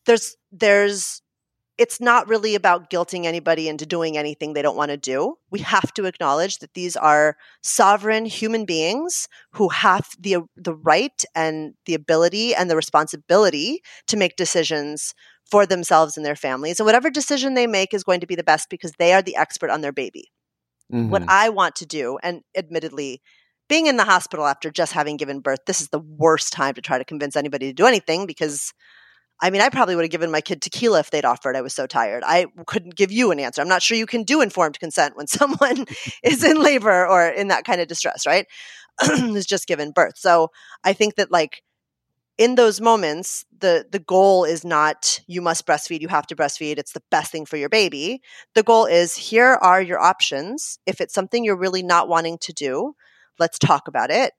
[0.05, 1.23] there's, there's,
[1.79, 5.37] it's not really about guilting anybody into doing anything they don't want to do.
[5.51, 11.25] We have to acknowledge that these are sovereign human beings who have the the right
[11.35, 15.15] and the ability and the responsibility to make decisions
[15.51, 16.81] for themselves and their families.
[16.81, 19.37] And whatever decision they make is going to be the best because they are the
[19.37, 20.31] expert on their baby.
[20.93, 21.11] Mm-hmm.
[21.11, 23.23] What I want to do, and admittedly,
[23.69, 26.81] being in the hospital after just having given birth, this is the worst time to
[26.81, 28.73] try to convince anybody to do anything because
[29.41, 31.55] I mean, I probably would have given my kid tequila if they'd offered.
[31.55, 32.25] I was so tired.
[32.27, 33.61] I couldn't give you an answer.
[33.61, 35.87] I'm not sure you can do informed consent when someone
[36.23, 38.47] is in labor or in that kind of distress, right?
[39.07, 40.19] Who's just given birth.
[40.19, 40.49] So
[40.83, 41.63] I think that like
[42.37, 46.79] in those moments, the the goal is not you must breastfeed, you have to breastfeed,
[46.79, 48.23] it's the best thing for your baby.
[48.55, 50.79] The goal is here are your options.
[50.87, 52.95] If it's something you're really not wanting to do,
[53.39, 54.33] let's talk about it.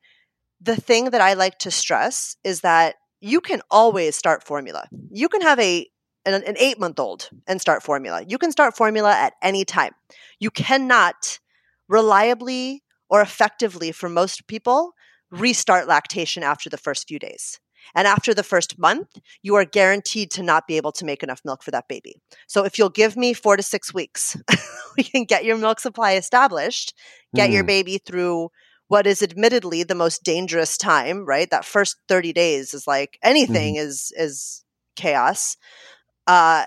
[0.62, 4.88] The thing that I like to stress is that you can always start formula.
[5.12, 5.88] You can have a
[6.26, 8.24] an, an eight month old and start formula.
[8.28, 9.94] You can start formula at any time.
[10.40, 11.40] You cannot
[11.88, 14.94] reliably or effectively for most people
[15.32, 17.60] restart lactation after the first few days.
[17.96, 19.08] And after the first month,
[19.42, 22.16] you are guaranteed to not be able to make enough milk for that baby.
[22.48, 24.38] So if you'll give me four to six weeks,
[24.98, 26.94] we can get your milk supply established,
[27.34, 27.54] get mm.
[27.54, 28.50] your baby through
[28.90, 31.50] what is admittedly the most dangerous time, right?
[31.50, 33.88] That first 30 days is like anything mm-hmm.
[33.88, 35.56] is is chaos.
[36.28, 36.66] Uh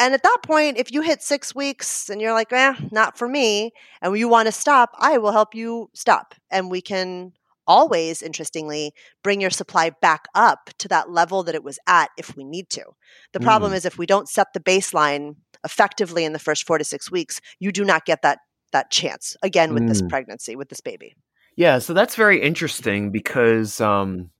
[0.00, 3.28] and at that point, if you hit six weeks and you're like, eh, not for
[3.28, 6.34] me, and you want to stop, I will help you stop.
[6.52, 7.32] And we can
[7.66, 8.92] always, interestingly,
[9.24, 12.70] bring your supply back up to that level that it was at if we need
[12.70, 12.84] to.
[13.32, 13.74] The problem mm.
[13.74, 17.40] is if we don't set the baseline effectively in the first four to six weeks,
[17.58, 18.38] you do not get that
[18.70, 19.88] that chance again with mm.
[19.88, 21.14] this pregnancy, with this baby.
[21.58, 24.30] Yeah, so that's very interesting because um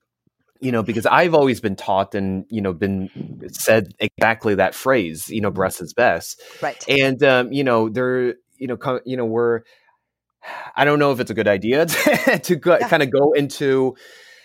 [0.61, 3.11] you know because I've always been taught and you know been
[3.51, 6.41] said exactly that phrase, you know, breast is best.
[6.63, 6.83] Right.
[6.89, 9.63] And um you know, there you know you know we're
[10.77, 12.89] I don't know if it's a good idea to, to go, yeah.
[12.89, 13.97] kind of go into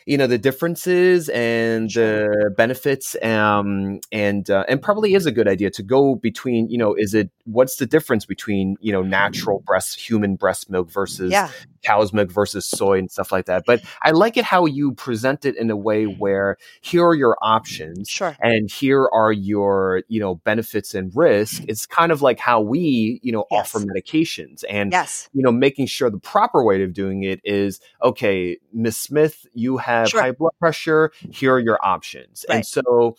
[0.05, 5.47] you know the differences and the benefits um, and uh, and probably is a good
[5.47, 9.59] idea to go between you know is it what's the difference between you know natural
[9.65, 11.49] breast human breast milk versus yeah.
[11.83, 15.45] cow's milk versus soy and stuff like that but i like it how you present
[15.45, 18.35] it in a way where here are your options sure.
[18.41, 23.19] and here are your you know benefits and risk it's kind of like how we
[23.23, 23.75] you know yes.
[23.75, 25.29] offer medications and yes.
[25.33, 29.77] you know making sure the proper way of doing it is okay miss smith you
[29.77, 30.21] have have sure.
[30.21, 32.45] high blood pressure, here are your options.
[32.47, 32.57] Right.
[32.57, 33.15] And so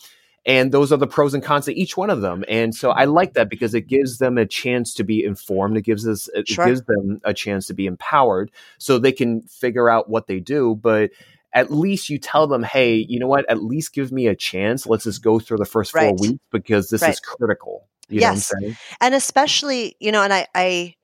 [0.46, 2.44] and those are the pros and cons of each one of them.
[2.48, 5.76] And so I like that because it gives them a chance to be informed.
[5.76, 6.66] It gives us it sure.
[6.66, 10.74] gives them a chance to be empowered so they can figure out what they do,
[10.74, 11.10] but
[11.54, 13.48] at least you tell them, hey, you know what?
[13.48, 14.86] At least give me a chance.
[14.86, 16.08] Let's just go through the first right.
[16.08, 17.12] four weeks because this right.
[17.12, 17.88] is critical.
[18.08, 18.52] You yes.
[19.00, 20.94] And especially, you know, and I, I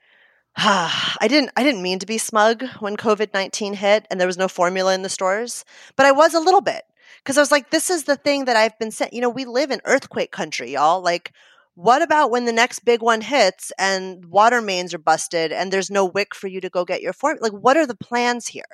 [0.63, 4.47] I didn't I didn't mean to be smug when COVID-19 hit and there was no
[4.47, 5.65] formula in the stores,
[5.97, 6.83] but I was a little bit
[7.23, 9.47] because I was like this is the thing that I've been sent, you know, we
[9.47, 11.01] live in earthquake country, y'all.
[11.01, 11.33] Like
[11.77, 15.91] what about when the next big one hits and water mains are busted and there's
[15.91, 17.39] no WIC for you to go get your form?
[17.41, 18.65] Like what are the plans here?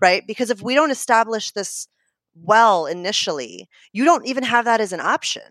[0.00, 0.26] Right?
[0.26, 1.86] Because if we don't establish this
[2.34, 5.42] well initially, you don't even have that as an option.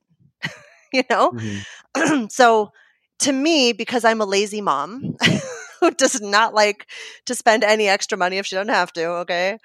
[0.94, 1.32] you know?
[1.32, 2.26] Mm-hmm.
[2.30, 2.74] so
[3.20, 5.16] to me, because I'm a lazy mom
[5.80, 6.88] who does not like
[7.26, 9.58] to spend any extra money if she doesn't have to, okay,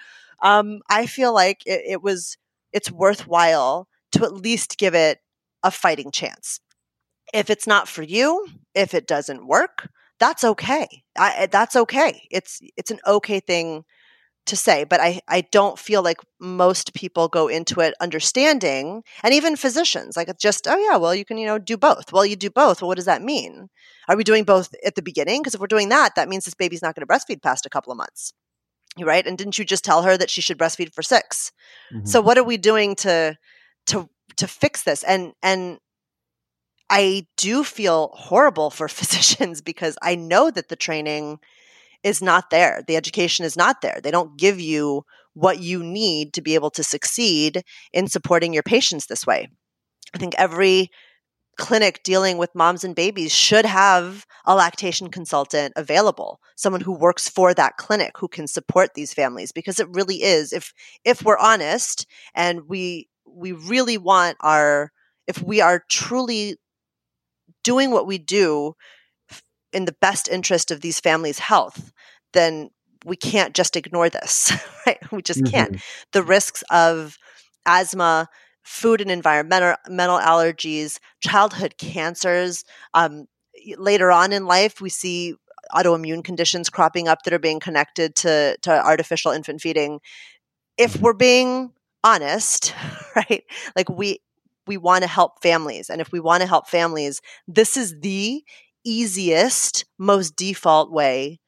[0.43, 2.37] um, I feel like it, it was
[2.73, 5.19] it's worthwhile to at least give it
[5.63, 6.61] a fighting chance.
[7.33, 9.89] If it's not for you, if it doesn't work,
[10.21, 11.05] that's okay.
[11.17, 12.27] I, that's okay.
[12.31, 13.85] It's it's an okay thing
[14.47, 19.33] to say, but I, I don't feel like most people go into it understanding, and
[19.35, 22.13] even physicians, like just, oh yeah, well, you can, you know, do both.
[22.13, 22.83] Well, you do both.
[22.83, 23.69] Well, what does that mean?
[24.09, 25.41] Are we doing both at the beginning?
[25.41, 27.71] Because if we're doing that, that means this baby's not going to breastfeed past a
[27.71, 28.33] couple of months.
[28.99, 29.27] Right.
[29.27, 31.51] And didn't you just tell her that she should breastfeed for 6
[31.93, 32.07] Mhm.
[32.07, 33.37] So what are we doing to
[33.87, 35.03] to to fix this?
[35.03, 35.79] And and
[36.91, 41.39] I do feel horrible for physicians because I know that the training
[42.05, 42.85] is not there.
[42.87, 43.99] The education is not there.
[44.03, 48.63] They don't give you what you need to be able to succeed in supporting your
[48.63, 49.49] patients this way.
[50.15, 50.91] I think every
[51.57, 57.29] clinic dealing with moms and babies should have a lactation consultant available someone who works
[57.29, 60.73] for that clinic who can support these families because it really is if
[61.05, 64.91] if we're honest and we we really want our
[65.29, 66.57] if we are truly
[67.63, 68.75] doing what we do
[69.75, 71.93] in the best interest of these families' health,
[72.33, 72.71] then
[73.05, 74.53] we can't just ignore this,
[74.87, 74.99] right?
[75.13, 75.73] We just can't.
[75.73, 75.83] Mhm.
[76.13, 77.19] The risks of
[77.67, 78.29] asthma,
[78.63, 79.77] food and environmental
[80.19, 82.65] allergies, childhood cancers.
[82.95, 83.27] Um,
[83.77, 85.35] later on in life, we see
[85.75, 90.01] autoimmune conditions cropping up that are being connected to, to artificial infant feeding.
[90.79, 92.75] If we're being honest,
[93.17, 93.45] right?
[93.77, 94.21] Like we
[94.67, 95.91] we want to help families.
[95.91, 98.43] And if we want to help families, this is the
[98.85, 101.41] easiest, most default way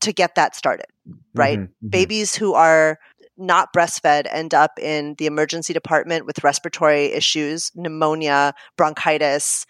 [0.00, 0.86] to get that started,
[1.34, 1.60] right?
[1.60, 1.68] Mhm.
[1.84, 1.90] Mhm.
[1.90, 2.98] Babies who are
[3.36, 9.66] not breastfed end up in the emergency department with respiratory issues, pneumonia, bronchitis,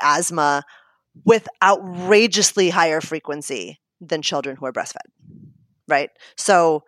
[0.00, 0.62] asthma,
[1.24, 5.08] with outrageously higher frequency than children who are breastfed,
[5.88, 6.10] right?
[6.36, 6.82] So,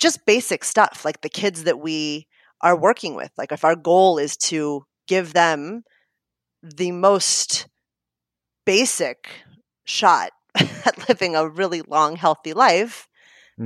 [0.00, 2.26] just basic stuff like the kids that we
[2.62, 5.84] are working with, like if our goal is to give them
[6.62, 7.66] the most
[8.68, 9.28] basic
[9.84, 10.32] shot
[10.86, 13.08] at living a really long, healthy life,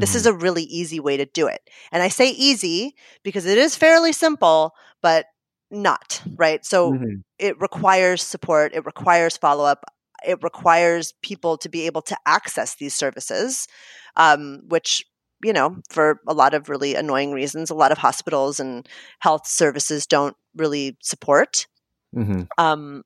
[0.00, 0.26] this is Mhm.
[0.26, 1.60] a really easy way to do it.
[1.92, 5.26] And I say easy because it is fairly simple, but
[5.70, 6.64] not, right?
[6.64, 7.22] So Mhm.
[7.38, 9.84] it requires support, it requires follow up,
[10.26, 13.68] it requires people to be able to access these services,
[14.16, 15.04] um, which,
[15.44, 18.88] you know, for a lot of really annoying reasons, a lot of hospitals and
[19.20, 21.66] health services don't really support.
[22.12, 22.48] Mhm.
[22.58, 23.02] Um,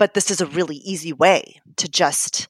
[0.00, 2.48] but this is a really easy way to just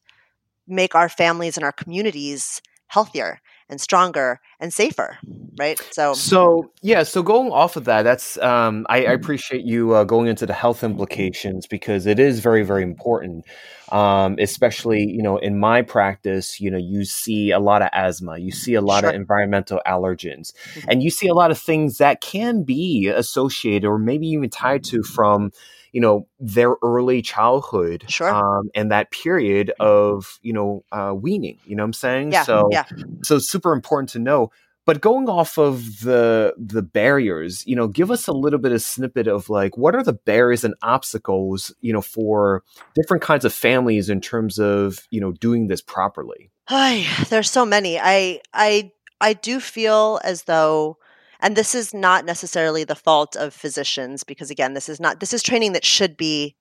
[0.68, 5.18] make our families and our communities healthier and stronger and safer,
[5.58, 5.80] right?
[5.90, 10.04] So, So yeah, so going off of that, that's um, I, I appreciate you uh,
[10.04, 13.44] going into the health implications because it is very very important.
[13.90, 18.38] Um, especially you know in my practice, you know you see a lot of asthma,
[18.38, 20.84] you see a lot of environmental allergens, Mhm.
[20.86, 24.84] and you see a lot of things that can be associated or maybe even tied
[24.84, 25.50] to from
[25.92, 28.28] you know their early childhood Sure.
[28.28, 31.58] um, and that period of you know uh, weaning.
[31.64, 32.32] You know what I'm saying?
[32.32, 32.84] yeah, so yeah.
[33.24, 34.50] so super important to know
[34.86, 38.82] but going off of the the barriers you know give us a little bit of
[38.82, 43.52] snippet of like what are the barriers and obstacles you know for different kinds of
[43.52, 47.98] families in terms of you know doing this properly Ay, there's so many.
[47.98, 50.98] I I I do feel as though
[51.40, 55.32] and this is not necessarily the fault of physicians because again, this is not this
[55.32, 56.56] is training that should be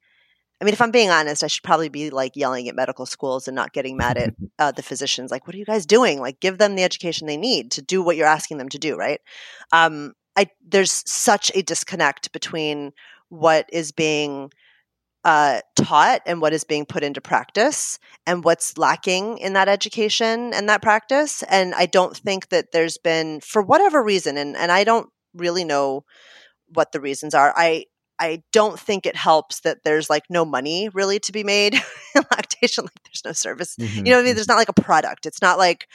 [0.62, 3.48] I mean, if I'm being honest, I should probably be like yelling at medical schools
[3.48, 5.32] and not getting mad at uh, the physicians.
[5.32, 6.20] Like, what are you guys doing?
[6.20, 8.98] Like, give them the education they need to do what you're asking them to do,
[8.98, 9.22] right?
[9.72, 12.92] Um, I there's such a disconnect between
[13.30, 14.52] what is being
[15.26, 20.54] uh, taught and what is being put into practice and what's lacking in that education
[20.54, 21.44] and that practice.
[21.44, 25.66] And I don't think that there's been, for whatever reason, and, and I don't really
[25.66, 26.06] know
[26.68, 27.54] what the reasons are.
[27.56, 27.86] I
[28.20, 31.76] I don't think it helps that there's like no money really to be made
[32.16, 32.84] in lactation.
[32.84, 33.76] Like there's no service.
[33.80, 34.36] You know what I mean?
[34.36, 35.26] There's not like a product.
[35.26, 35.88] It's not like,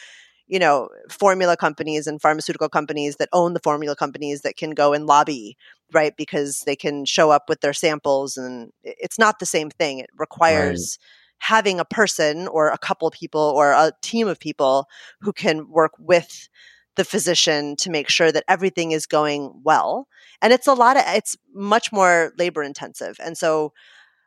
[0.47, 4.95] you know, formula companies and pharmaceutical companies that own the formula companies that can go
[4.95, 5.57] and lobby,
[5.95, 6.17] right?
[6.17, 9.99] Because they can show up with their samples and it's not the same thing.
[9.99, 10.99] It requires
[11.39, 14.87] having a person or a couple people or a team of people
[15.21, 16.49] who can work with
[16.97, 20.07] the physician to make sure that everything is going well.
[20.41, 23.17] And it's a lot of it's much more labor intensive.
[23.23, 23.73] And so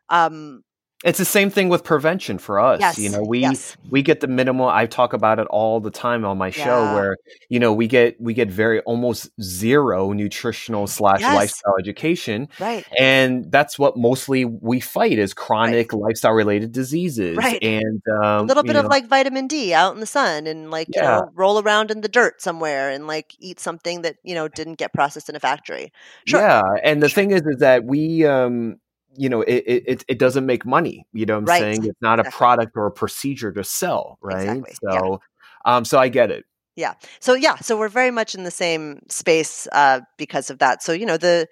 [0.10, 0.64] um
[1.06, 3.78] it's the same thing with prevention for us yes, you know we yes.
[3.92, 6.94] we get the minimal i talk about it all the time on my show Yeah.
[6.96, 7.18] where
[7.50, 11.36] you know we get we get very almost zero nutritional slash Yes.
[11.36, 12.86] lifestyle education Right.
[12.98, 17.62] and that's what mostly we fight is chronic lifestyle related diseases Right.
[17.62, 20.48] and A um, little you bit know, of like vitamin D out in the sun
[20.48, 24.16] and like, you know, roll around in the dirt somewhere and like eat something that,
[24.24, 25.92] you know, didn't get processed in a factory.
[26.26, 26.40] Sure.
[26.42, 27.16] yeah and the Sure.
[27.16, 28.78] thing is is that we um
[29.18, 31.62] you know it, it it- doesn't make money you know what i'm Right.
[31.62, 34.78] saying it's not a product or a procedure to sell right Exactly.
[34.92, 35.00] Yeah.
[35.02, 35.20] so
[35.66, 36.46] um so i get it
[36.78, 36.94] yeah.
[37.20, 40.84] So yeah, so we're very much in the same space uh, because of that.
[40.84, 41.48] So you know the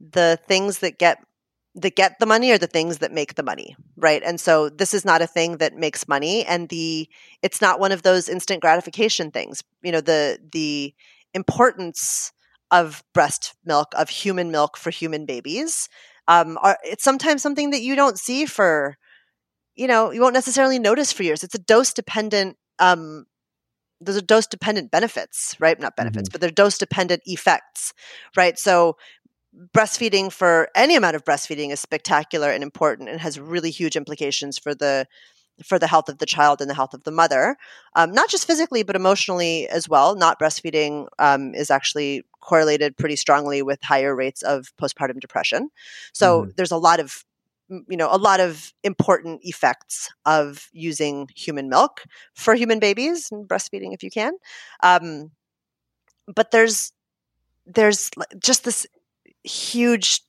[0.00, 1.18] the things that get
[1.74, 4.22] that get the money are the things that make the money, right?
[4.24, 7.08] And so this is not a thing that makes money, and the
[7.42, 9.62] it's not one of those instant gratification things.
[9.82, 10.94] You know the the
[11.34, 12.32] importance
[12.70, 15.88] of breast milk of human milk for human babies
[16.28, 18.96] um, are it's sometimes something that you don't see for
[19.74, 21.42] you know you won't necessarily notice for years.
[21.42, 23.26] It's a dose dependent um,
[24.00, 25.78] those are dose dependent benefits, right?
[25.80, 26.32] Not benefits, mm-hmm.
[26.32, 27.92] but they're dose dependent effects,
[28.36, 28.56] right?
[28.56, 28.96] So
[29.74, 34.58] breastfeeding for any amount of breastfeeding is spectacular and important and has really huge implications
[34.58, 35.06] for the
[35.64, 37.56] for the health of the child and the health of the mother,
[37.94, 40.14] um, not just physically but emotionally as well.
[40.14, 45.70] Not breastfeeding um, is actually correlated pretty strongly with higher rates of postpartum depression.
[46.12, 46.50] So mm-hmm.
[46.56, 47.24] there's a lot of
[47.70, 52.04] you know a lot of important effects of using human milk
[52.34, 54.32] for human babies and breastfeeding if you can
[54.82, 55.30] um,
[56.26, 56.92] but there's
[57.66, 58.86] there's just this
[59.44, 60.22] huge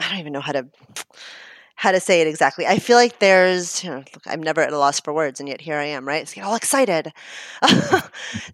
[0.00, 0.66] i don't even know how to
[1.78, 4.72] how to say it exactly i feel like there's you know, look, i'm never at
[4.72, 7.12] a loss for words and yet here i am right it's get all excited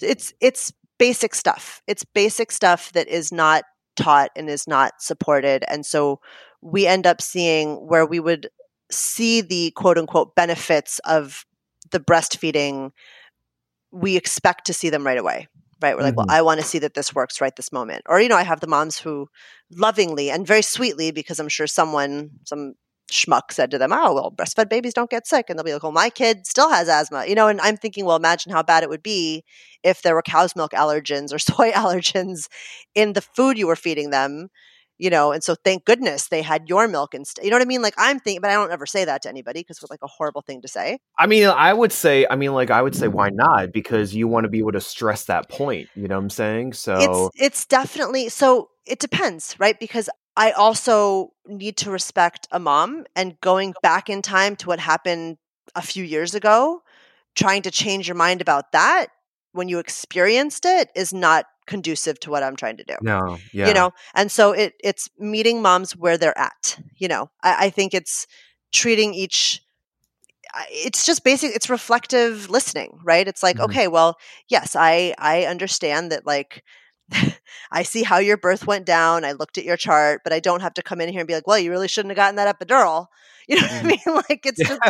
[0.00, 3.64] it's it's basic stuff it's basic stuff that is not
[3.96, 6.20] taught and is not supported and so
[6.60, 8.48] we end up seeing where we would
[8.90, 11.44] see the quote unquote benefits of
[11.90, 12.90] the breastfeeding,
[13.90, 15.48] we expect to see them right away.
[15.82, 15.96] Right.
[15.96, 16.36] We're like, well, mm-hmm.
[16.36, 18.02] I want to see that this works right this moment.
[18.06, 19.28] Or, you know, I have the moms who
[19.70, 22.74] lovingly and very sweetly, because I'm sure someone, some
[23.12, 25.46] schmuck said to them, Oh, well, breastfed babies don't get sick.
[25.48, 27.26] And they'll be like, Well, my kid still has asthma.
[27.26, 29.44] You know, and I'm thinking, well, imagine how bad it would be
[29.82, 32.48] if there were cow's milk allergens or soy allergens
[32.94, 34.48] in the food you were feeding them
[34.98, 37.66] you know and so thank goodness they had your milk instead you know what i
[37.66, 40.02] mean like i'm thinking but i don't ever say that to anybody because it's like
[40.02, 42.94] a horrible thing to say i mean i would say i mean like i would
[42.94, 46.16] say why not because you want to be able to stress that point you know
[46.16, 51.76] what i'm saying so it's it's definitely so it depends right because i also need
[51.76, 55.36] to respect a mom and going back in time to what happened
[55.74, 56.82] a few years ago
[57.34, 59.08] trying to change your mind about that
[59.52, 62.94] when you experienced it is not conducive to what I'm trying to do.
[63.00, 63.68] No, yeah.
[63.68, 66.78] You know, and so it it's meeting moms where they're at.
[66.96, 68.26] You know, I, I think it's
[68.72, 69.60] treating each
[70.70, 73.64] it's just basic it's reflective listening right it's like mm-hmm.
[73.64, 74.16] okay well
[74.48, 76.62] yes i i understand that like
[77.70, 79.24] I see how your birth went down.
[79.24, 81.34] I looked at your chart, but I don't have to come in here and be
[81.34, 83.06] like, well, you really shouldn't have gotten that epidural.
[83.46, 83.86] You know what I mm.
[84.06, 84.14] mean?
[84.30, 84.80] Like it's just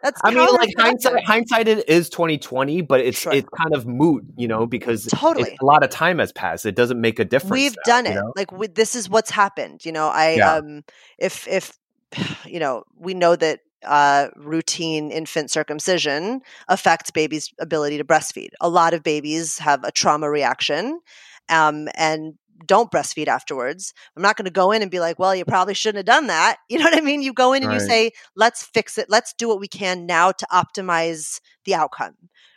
[0.00, 3.32] that's I mean like hindsight hindsight it is 2020, but it's sure.
[3.32, 6.66] it's kind of moot, you know, because totally a lot of time has passed.
[6.66, 7.50] It doesn't make a difference.
[7.50, 8.14] We've now, done it.
[8.14, 8.32] Know?
[8.36, 9.84] Like we, this is what's happened.
[9.84, 10.52] You know, I yeah.
[10.52, 10.84] um
[11.18, 11.76] if if
[12.46, 18.50] you know, we know that uh, routine infant circumcision affects babies' ability to breastfeed.
[18.60, 21.00] A lot of babies have a trauma reaction
[21.48, 22.34] um, and
[22.64, 23.92] don't breastfeed afterwards.
[24.16, 26.28] I'm not going to go in and be like, well, you probably shouldn't have done
[26.28, 26.58] that.
[26.68, 27.22] You know what I mean?
[27.22, 27.80] You go in and right.
[27.80, 29.06] you say, let's fix it.
[29.08, 32.14] Let's do what we can now to optimize the outcome.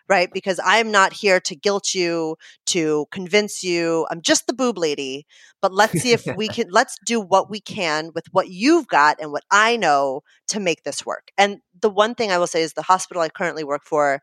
[0.08, 0.30] Right.
[0.34, 2.36] Because I'm not here to guilt you,
[2.68, 4.08] to convince you.
[4.10, 5.28] I'm just the boob lady.
[5.62, 9.18] But let's see if we can, let's do what we can with what you've got
[9.22, 11.30] and what I know to make this work.
[11.38, 14.22] And the one thing I will say is the hospital I currently work for,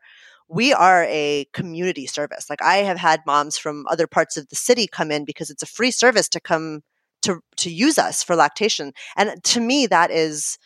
[0.49, 2.49] we are a community service.
[2.49, 5.63] Like I have had moms from other parts of the city come in because it's
[5.63, 6.81] a free service to come
[7.23, 8.93] to to use us for lactation.
[9.15, 10.57] And to me that is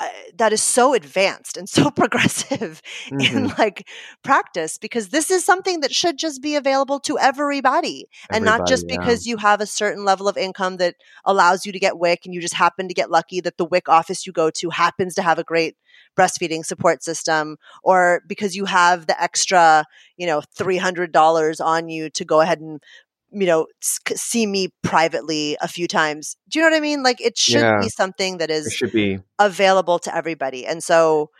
[0.00, 3.36] uh, that is so advanced and so progressive mm-hmm.
[3.36, 3.88] in like
[4.22, 8.66] practice because this is something that should just be available to everybody, everybody and not
[8.66, 10.94] just because you have a certain level of income that
[11.24, 13.88] allows you to get WIC and you just happen to get lucky that the WIC
[13.88, 15.76] office you go to happens to have a great
[16.18, 19.84] breastfeeding support system or because you have the extra,
[20.16, 22.82] you know, $300 on you to go ahead and
[23.30, 26.36] you know see me privately a few times.
[26.48, 27.02] Do you know what i mean?
[27.02, 29.20] Like it should yeah, be something that is should be.
[29.38, 30.66] available to everybody.
[30.66, 31.30] And so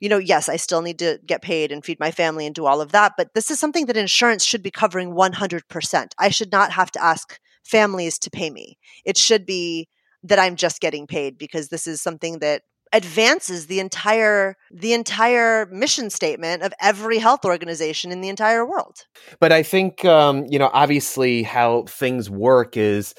[0.00, 2.66] you know yes i still need to get paid and feed my family and do
[2.66, 6.52] all of that but this is something that insurance should be covering 100% i should
[6.52, 8.78] not have to ask families to pay me.
[9.04, 9.88] It should be
[10.24, 12.62] that i'm just getting paid because this is something that
[12.92, 19.06] advances the entire the entire mission statement of every health organization in the entire world.
[19.40, 23.14] But I think um, you know obviously how things work is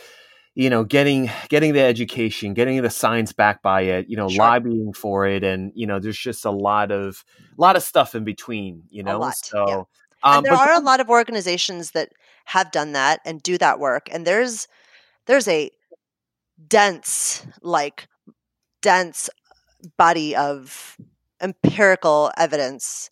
[0.56, 4.40] you know getting getting the education getting the science back by it you know sure.
[4.40, 7.24] lobbying for it and you know there's just a lot of
[7.58, 9.76] a lot of stuff in between you know lot, so yeah.
[10.24, 12.10] um, and there are a lot of organizations that
[12.46, 14.68] have done that and do that work and there's
[15.28, 15.70] there's a
[16.68, 18.08] dense like
[18.82, 19.30] dense
[19.98, 20.98] body of
[21.42, 23.10] empirical evidence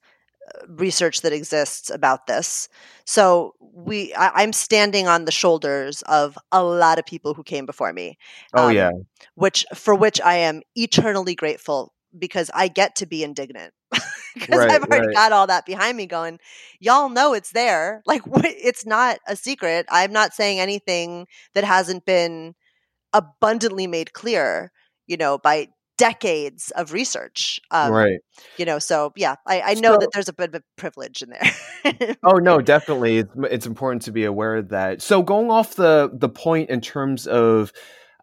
[0.68, 2.70] research that exists about this.
[3.06, 7.66] So we, I, am standing on the shoulders of a lot of people who came
[7.66, 8.18] before me.
[8.54, 8.92] Oh um, yeah,
[9.36, 13.74] which for which I am eternally grateful because I get to be indignant
[14.34, 15.16] because right, I've already right.
[15.16, 16.06] got all that behind me.
[16.06, 16.40] Going,
[16.80, 18.02] y'all know it's there.
[18.06, 19.86] Like it's not a secret.
[19.90, 22.56] I'm not saying anything that hasn't been
[23.14, 24.72] abundantly made clear.
[25.08, 27.60] You know, by decades of research.
[27.72, 28.20] Um, right.
[28.58, 31.22] You know, so yeah, I, I know so, that there's a bit of a privilege
[31.22, 32.18] in there.
[32.24, 35.02] oh no, definitely, it's, it's important to be aware of that.
[35.02, 37.74] So going off the the point in terms of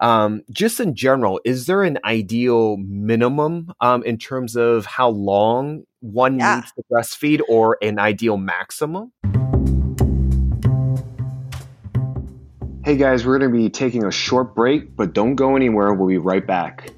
[0.01, 5.85] um, just in general, is there an ideal minimum um, in terms of how long
[6.01, 6.57] one yeah.
[6.57, 9.13] needs to breastfeed, or an ideal maximum?
[12.85, 15.95] Hey guys, we're going to be taking a short break, but don't go anywhere.
[15.95, 16.94] We'll be right back.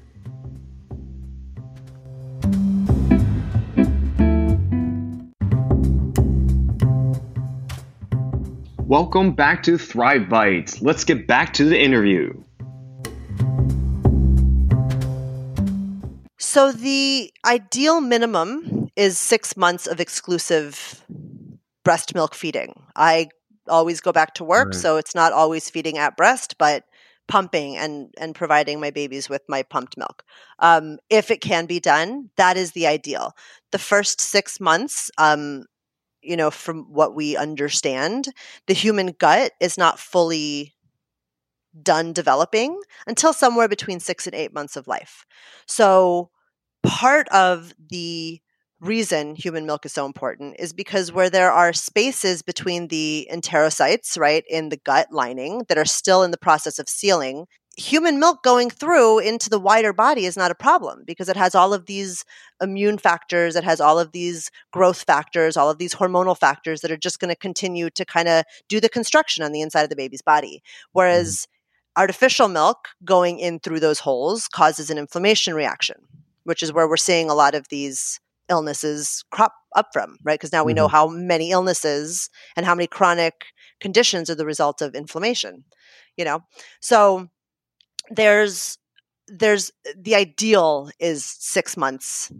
[8.87, 10.81] Welcome back to Thrive Bites.
[10.81, 12.31] Let's get back to the interview.
[16.37, 21.03] So, the ideal minimum is six months of exclusive
[21.83, 22.81] breast milk feeding.
[22.95, 23.27] I
[23.67, 24.75] always go back to work, right.
[24.75, 26.85] so it's not always feeding at breast, but
[27.27, 30.23] pumping and and providing my babies with my pumped milk.
[30.59, 33.33] Um, if it can be done, that is the ideal.
[33.73, 35.65] The first six months, um,
[36.27, 38.27] you know, from what we understand,
[38.67, 40.75] the human gut is not fully
[41.81, 45.25] done developing until somewhere between six and eight months of life.
[45.67, 46.29] So,
[46.83, 48.41] part of the
[48.79, 54.17] reason human milk is so important is because where there are spaces between the enterocytes,
[54.19, 57.47] right, in the gut lining that are still in the process of sealing,
[57.77, 61.53] human milk going through into the wider body is not a problem because it has
[61.53, 62.25] all of these
[62.59, 66.91] immune factors, it has all of these growth factors, all of these hormonal factors that
[66.91, 69.89] are just going to continue to kind of do the construction on the inside of
[69.89, 70.57] the baby's body.
[70.57, 70.89] Mm-hmm.
[70.93, 71.47] Whereas
[71.95, 75.97] artificial milk going in through those holes causes an inflammation reaction,
[76.45, 78.19] which is where we're seeing a lot of these
[78.49, 80.39] illnesses crop up from, right?
[80.39, 80.77] Because now we mm-hmm.
[80.77, 83.45] know how many illnesses and how many chronic
[83.79, 85.63] conditions are the result of inflammation,
[86.15, 86.43] you know?
[86.79, 87.29] So,
[88.09, 88.77] there's
[89.27, 92.31] there's the ideal is six months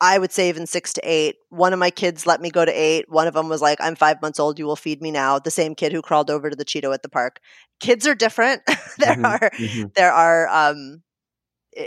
[0.00, 1.36] I would say even six to eight.
[1.50, 3.10] One of my kids let me go to eight.
[3.10, 4.58] One of them was like, I'm five months old.
[4.58, 5.38] You will feed me now.
[5.38, 7.38] The same kid who crawled over to the Cheeto at the park.
[7.80, 8.62] Kids are different.
[8.98, 9.88] there mm-hmm, are, mm-hmm.
[9.94, 11.02] there are, um,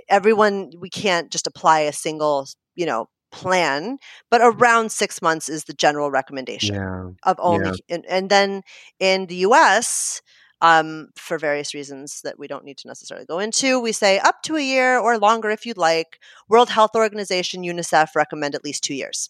[0.08, 3.98] everyone, we can't just apply a single, you know, plan,
[4.30, 7.10] but around six months is the general recommendation yeah.
[7.24, 7.96] of only, yeah.
[7.96, 8.62] and, and then
[9.00, 10.22] in the US,
[10.64, 13.82] um, for various reasons that we don't need to necessarily go into.
[13.82, 16.20] We say up to a year or longer if you'd like.
[16.48, 19.30] World Health Organization, UNICEF recommend at least two years.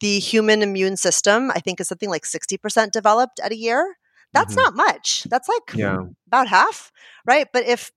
[0.00, 3.98] The human immune system, I think, is something like 60% developed at a year.
[4.32, 4.74] That's mm-hmm.
[4.74, 5.24] not much.
[5.24, 5.98] That's like yeah.
[6.26, 6.90] about half,
[7.26, 7.46] right?
[7.52, 7.92] But if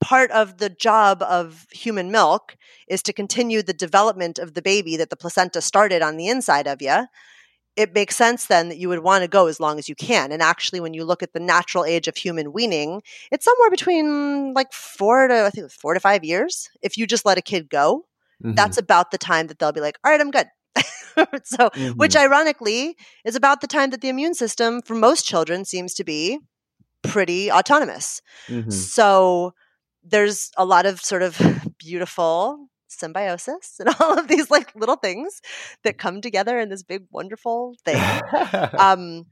[0.00, 2.56] part of the job of human milk
[2.88, 6.66] is to continue the development of the baby that the placenta started on the inside
[6.66, 7.06] of you,
[7.76, 10.30] it makes sense then that you would want to go as long as you can.
[10.30, 13.02] And actually, when you look at the natural age of human weaning,
[13.32, 16.70] it's somewhere between like four to I think four to five years.
[16.82, 18.06] If you just let a kid go,
[18.42, 18.54] mm-hmm.
[18.54, 20.46] that's about the time that they'll be like, "All right, I'm good."
[21.44, 21.92] so, mm-hmm.
[21.92, 26.04] which ironically is about the time that the immune system for most children seems to
[26.04, 26.38] be
[27.02, 28.22] pretty autonomous.
[28.48, 28.70] Mm-hmm.
[28.70, 29.54] So,
[30.04, 31.40] there's a lot of sort of
[31.78, 32.68] beautiful
[32.98, 35.40] symbiosis and all of these like little things
[35.82, 38.02] that come together in this big wonderful thing.
[38.78, 39.26] Um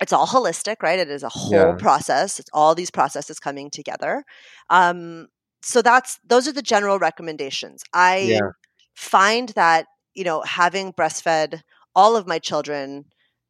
[0.00, 0.98] it's all holistic right?
[0.98, 1.74] It is a whole yeah.
[1.78, 2.40] process.
[2.40, 4.24] It's all these processes coming together.
[4.70, 5.28] Um
[5.62, 7.82] so that's those are the general recommendations.
[7.92, 8.50] I yeah.
[8.94, 11.60] find that you know having breastfed
[11.94, 13.06] all of my children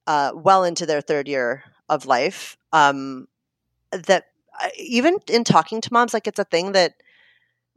[0.06, 3.26] uh, well into their third year of life um
[3.90, 4.24] that
[4.78, 6.94] even in talking to moms like it's a thing that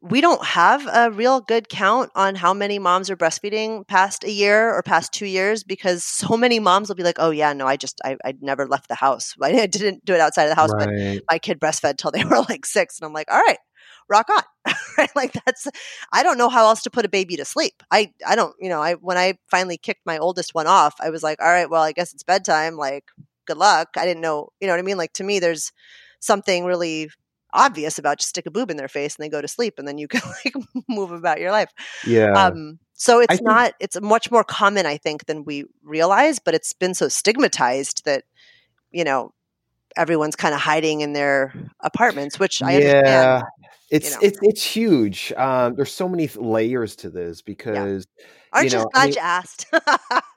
[0.02, 4.32] we don't have a real good count on how many moms are breastfeeding past a
[4.32, 7.66] year or past two years because so many moms will be like, oh, yeah, no,
[7.66, 9.34] I just, I, I never left the house.
[9.42, 11.18] I didn't do it outside of the house, right.
[11.18, 13.00] but my kid breastfed till they were like six.
[13.00, 13.58] And I'm like, all right,
[14.08, 14.74] rock on.
[14.98, 15.16] right?
[15.16, 15.68] Like that's,
[16.14, 17.82] I don't know how else to put a baby to sleep.
[17.90, 21.10] I, I don't, you know, I, when I finally kicked my oldest one off, I
[21.10, 22.76] was like, all right, well, I guess it's bedtime.
[22.76, 23.06] Like,
[23.48, 23.90] good luck.
[23.98, 24.98] I didn't know, you know what I mean?
[24.98, 25.72] Like to me, there's
[26.20, 27.10] something really
[27.58, 29.88] obvious about just stick a boob in their face and they go to sleep and
[29.88, 30.54] then you can like
[30.88, 31.72] move about your life.
[32.06, 32.32] Yeah.
[32.32, 36.74] Um, so it's not it's much more common I think than we realize, but it's
[36.74, 38.24] been so stigmatized that
[38.92, 39.34] you know
[39.96, 42.88] everyone's kind of hiding in their apartments, which I yeah.
[42.88, 43.44] Understand,
[43.90, 44.20] it's you know.
[44.22, 45.34] it's it's huge.
[45.34, 48.26] Um, there's so many layers to this because yeah.
[48.58, 49.68] Aren't you know, glad I mean, you asked?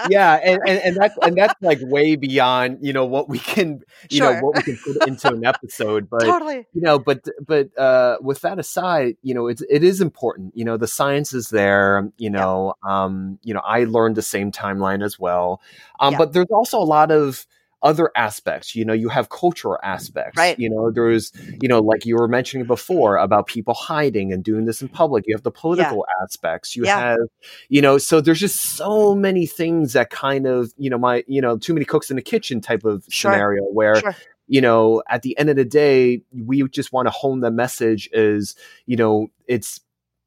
[0.09, 3.81] yeah, and, and, and that's and that's like way beyond you know what we can
[4.11, 4.35] you Sure.
[4.35, 6.67] know what we can put into an episode, but totally.
[6.73, 10.65] you know but but uh with that aside you know it's it is important you
[10.65, 15.05] know the science is there you know um you know i learned the same timeline
[15.05, 15.61] as well
[16.01, 16.19] um Yeah.
[16.19, 17.47] but there's also a lot of
[17.83, 20.59] other aspects you know you have cultural aspects Right.
[20.59, 24.65] you know there's you know like you were mentioning before about people hiding and doing
[24.67, 26.99] this in public you have the political aspects you Yeah.
[27.01, 27.19] have
[27.69, 31.41] you know so there's just so many things that kind of you know my you
[31.41, 33.33] know too many cooks in the kitchen type of Sure.
[33.33, 34.15] scenario where Sure.
[34.47, 38.09] you know, at the end of the day, we just want to hone the message
[38.13, 39.81] is, you know, it's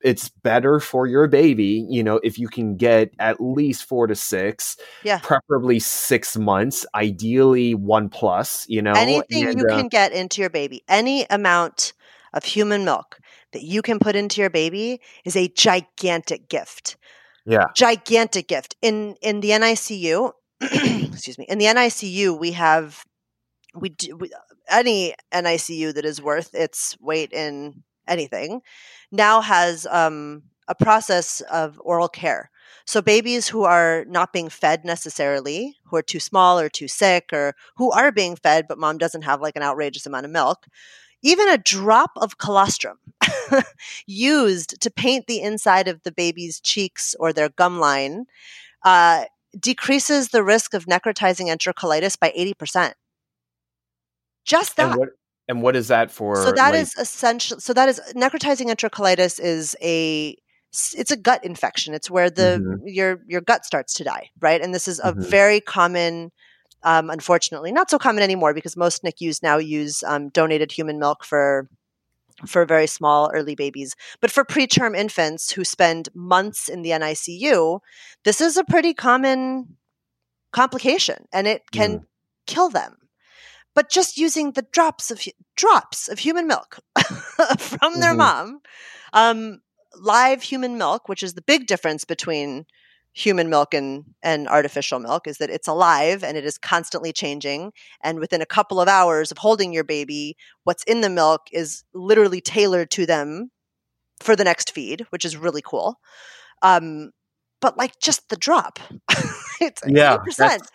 [0.04, 4.16] it's better for your baby, you know, if you can get at least four to
[4.16, 5.20] six, Yeah.
[5.20, 8.94] preferably six months, ideally one plus, you know.
[8.94, 11.94] Anything and, you uh, can get into your baby, any amount
[12.34, 13.20] of human milk
[13.54, 16.98] that you can put into your baby is a gigantic gift.
[17.46, 18.76] yeah, Gigantic gift.
[18.82, 20.32] In in the NICU,
[20.62, 23.04] excuse me, in the NICU we have
[23.76, 24.32] we do we,
[24.70, 28.62] any NICU that is worth its weight in anything
[29.12, 32.50] now has um, a process of oral care.
[32.86, 37.30] So babies who are not being fed necessarily, who are too small or too sick,
[37.32, 40.66] or who are being fed but mom doesn't have like an outrageous amount of milk,
[41.22, 42.98] even a drop of colostrum
[44.06, 48.26] used to paint the inside of the baby's cheeks or their gum line
[48.84, 49.26] uh,
[49.58, 52.94] decreases the risk of necrotizing enterocolitis by 80%.
[54.46, 54.90] Just that.
[54.90, 55.10] and what
[55.48, 56.36] and what is that for?
[56.36, 57.60] So that like- is essential.
[57.60, 60.36] So that is necrotizing enterocolitis is a
[60.96, 61.94] it's a gut infection.
[61.94, 62.82] It's where the Mhm.
[62.86, 64.60] your your gut starts to die, right?
[64.62, 65.24] And this is a Mhm.
[65.30, 66.32] very common,
[66.82, 71.24] um, unfortunately, not so common anymore because most NICUs now use um, donated human milk
[71.24, 71.70] for
[72.48, 73.96] for very small early babies.
[74.20, 77.80] But for preterm infants who spend months in the NICU,
[78.26, 79.78] this is a pretty common
[80.52, 82.06] complication, and it can
[82.48, 82.98] kill them.
[83.76, 85.22] But just using the drops of
[85.56, 86.80] drops of human milk
[87.60, 88.18] from their Mhm.
[88.18, 88.60] mom,
[89.14, 89.62] um,
[89.96, 92.66] live human milk, which is the big difference between
[93.16, 97.72] human milk and, and artificial milk, is that it's alive and it is constantly changing.
[98.02, 101.84] And within a couple of hours of holding your baby, what's in the milk is
[101.94, 103.52] literally tailored to them
[104.20, 106.00] for the next feed, which is really cool.
[106.62, 107.12] Um,
[107.62, 108.80] but like just the drop,
[109.62, 110.68] it's Yeah, 80%.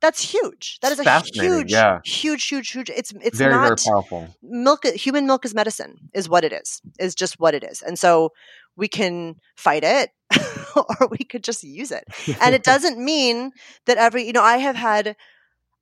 [0.00, 0.78] That's- huge.
[0.82, 2.00] That is a huge, yeah.
[2.04, 2.90] huge, huge, huge.
[2.90, 4.28] It's it's very very not powerful.
[4.42, 4.84] milk.
[4.86, 6.10] Human milk is medicine.
[6.14, 6.82] Is what it is.
[6.98, 7.82] Is just what it is.
[7.82, 8.32] And so
[8.76, 10.10] we can fight it,
[10.76, 12.04] or we could just use it.
[12.40, 13.52] And it doesn't mean
[13.86, 14.24] that every.
[14.26, 15.16] You know, I have had.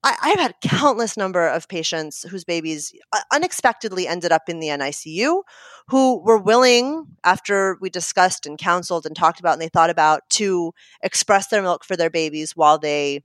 [0.06, 4.68] I, I've had countless number of patients whose babies uh, unexpectedly ended up in the
[4.68, 5.42] NICU,
[5.88, 10.20] who were willing, after we discussed and counseled and talked about, and they thought about
[10.30, 13.22] to express their milk for their babies while they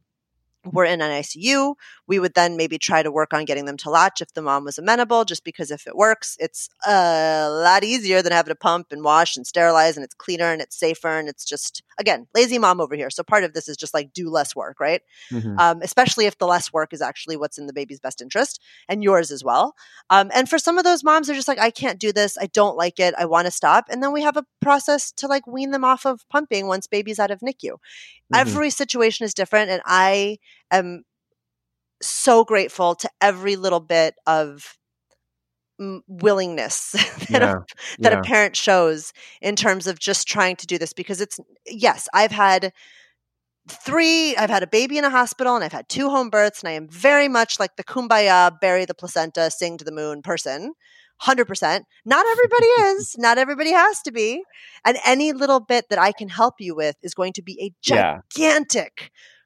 [0.66, 1.76] were in an ICU.
[2.07, 4.66] We would then maybe try to work on getting them to latch if the mom
[4.66, 8.88] was amenable, just because if it works, it's a lot easier than having to pump
[8.91, 12.57] and wash and sterilize, and it's cleaner and it's safer, and it's just again lazy
[12.60, 13.10] mom over here.
[13.10, 15.01] So part of this is just like do less work, right?
[15.32, 15.60] Mhm.
[15.60, 19.03] um, especially if the less work is actually what's in the baby's best interest and
[19.03, 19.76] yours as well.
[20.10, 22.38] Um, and for some of those moms, they're just like, I can't do this.
[22.39, 23.14] I don't like it.
[23.18, 23.86] I want to stop.
[23.89, 27.20] And then we have a process to like wean them off of pumping once baby's
[27.20, 27.74] out of NICU.
[27.74, 27.78] Mhm.
[28.39, 29.70] Every situation is different.
[29.70, 30.38] And I
[30.72, 31.04] am
[32.02, 34.78] so grateful to every little bit of
[36.08, 36.91] willingness
[37.30, 38.20] that, Yeah, a, that yeah.
[38.20, 42.32] a parent shows in terms of just trying to do this because it's yes i've
[42.32, 42.74] had
[43.70, 46.70] three i've had a baby in a hospital and i've had two home births and
[46.70, 50.74] i am very much like the kumbaya bury the placenta sing to the moon person
[51.24, 54.43] 100% not everybody is not everybody has to be
[54.86, 57.72] and any little bit that i can help you with is going to be a
[57.95, 58.20] Yeah.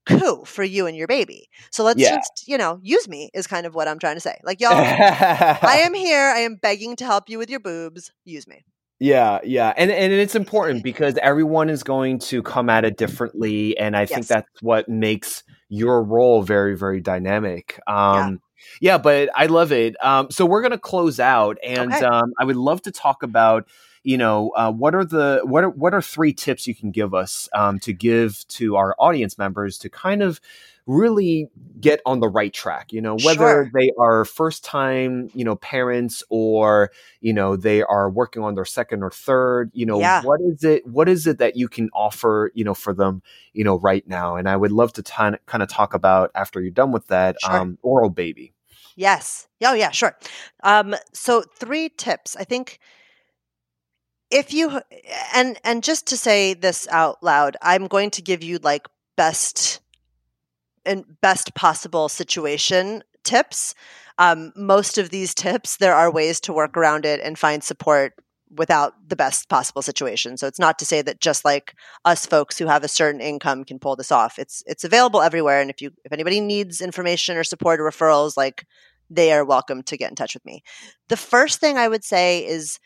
[0.06, 2.16] Coup for you and your baby so let's Yeah.
[2.18, 4.72] just you know use me is kind of what i'm trying to say like y'all
[4.74, 6.32] I am here.
[6.36, 8.12] I am begging to help you with your boobs.
[8.26, 8.64] Use me.
[9.00, 13.78] Yeah, yeah, and and it's important because everyone is going to come at it differently,
[13.78, 17.80] and I think that's what makes your role very, very dynamic.
[17.88, 18.40] Um,
[18.80, 18.98] yeah.
[18.98, 19.96] but I love it.
[20.04, 22.06] Um, so we're gonna close out, and Okay.
[22.06, 23.68] um, I would love to talk about,
[24.04, 27.14] you know, uh, what are the what are what are three tips you can give
[27.14, 30.40] us um, to give to our audience members to kind of
[30.86, 31.48] really
[31.80, 33.72] get on the right track you know whether Sure.
[33.74, 36.92] they are first time you know parents or
[37.22, 40.22] you know they are working on their second or third you know Yeah.
[40.24, 43.22] what is it what is it that you can offer you know for them
[43.54, 46.32] you know right now and i would love to kind of kind of talk about
[46.36, 47.56] after you're done with that Sure.
[47.60, 48.54] um Oro Baby
[48.98, 49.48] Yes.
[49.64, 50.16] Oh, yeah, sure.
[50.64, 52.36] Um, so, three tips.
[52.36, 52.80] I think
[54.34, 54.82] if you
[55.34, 59.80] and and just to say this out loud, I'm going to give you like best
[60.86, 63.76] and best possible situation tips.
[64.18, 68.14] Um, most of these tips, there are ways to work around it and find support
[68.56, 70.38] without the best possible situation.
[70.38, 71.76] So it's not to say that just like
[72.06, 74.40] us folks who have a certain income can pull this off.
[74.40, 78.36] It's it's available everywhere and if you if anybody needs information or support or referrals
[78.36, 78.66] like
[79.10, 80.64] they are welcome to get in touch with me.
[81.10, 82.80] The first thing I would say is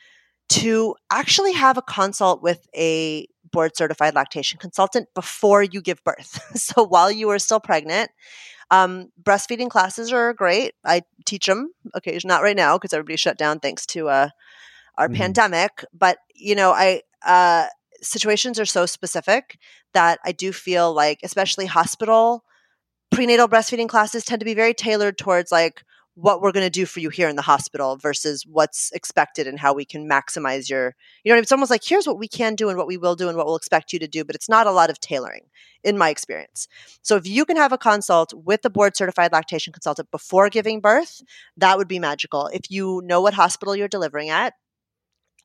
[0.50, 6.40] to actually have a consult with a board certified lactation consultant before you give birth.
[6.60, 8.12] so while you are still pregnant,
[8.72, 10.74] um, breastfeeding classes are great.
[10.86, 14.30] I teach them occasionally, not right now because everybody's shut down thanks to uh,
[14.98, 15.16] our mm-hmm.
[15.16, 15.86] pandemic.
[15.94, 17.68] But you know, I uh,
[18.02, 19.58] situations are so specific
[19.94, 22.44] that I do feel like, especially hospital
[23.10, 25.84] prenatal breastfeeding classes, tend to be very tailored towards like
[26.18, 29.60] what we're going to do for you here in the hospital versus what's expected and
[29.60, 32.70] how we can maximize your you know it's almost like here's what we can do
[32.70, 34.66] and what we will do and what we'll expect you to do but it's not
[34.66, 35.44] a lot of tailoring
[35.84, 36.68] in my experience.
[37.04, 40.82] So if you can have a consult with a board certified lactation consultant before giving
[40.82, 41.22] birth
[41.58, 42.48] that would be magical.
[42.48, 44.54] If you know what hospital you're delivering at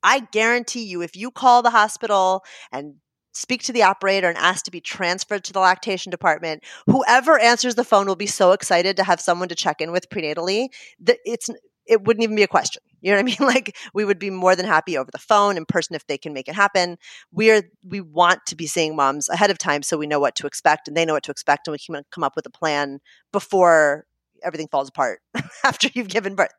[0.03, 2.95] I guarantee you, if you call the hospital and
[3.33, 7.75] speak to the operator and ask to be transferred to the lactation department, whoever answers
[7.75, 10.69] the phone will be so excited to have someone to check in with prenatally
[11.01, 11.51] that it's
[11.87, 12.81] it wouldn't even be a question.
[13.01, 13.37] You know what I mean?
[13.41, 16.33] Like we would be more than happy over the phone in person if they can
[16.33, 16.97] make it happen.
[17.33, 20.47] We're we want to be seeing moms ahead of time so we know what to
[20.47, 23.01] expect and they know what to expect and we can come up with a plan
[23.33, 24.07] before
[24.45, 25.21] everything falls apart
[25.65, 26.53] after you've given birth.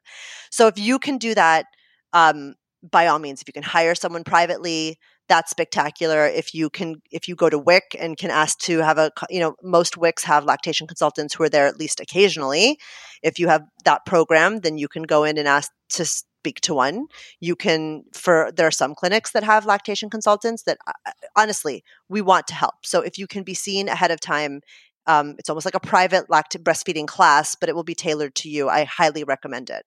[0.50, 1.66] So if you can do that,
[2.14, 2.56] um,
[2.90, 6.26] by all means, if you can hire someone privately, that's spectacular.
[6.26, 9.40] If you can, if you go to WIC and can ask to have a, you
[9.40, 12.78] know, most WICs have lactation consultants who are there at least occasionally.
[13.22, 16.74] If you have that program, then you can go in and ask to speak to
[16.74, 17.08] one.
[17.40, 22.22] You can, for there are some clinics that have lactation consultants that, uh, honestly, we
[22.22, 22.86] want to help.
[22.86, 24.62] So if you can be seen ahead of time
[25.06, 28.50] um, it's almost like a private lact- breastfeeding class, but it will be tailored to
[28.50, 28.70] you.
[28.70, 29.86] I highly recommend it.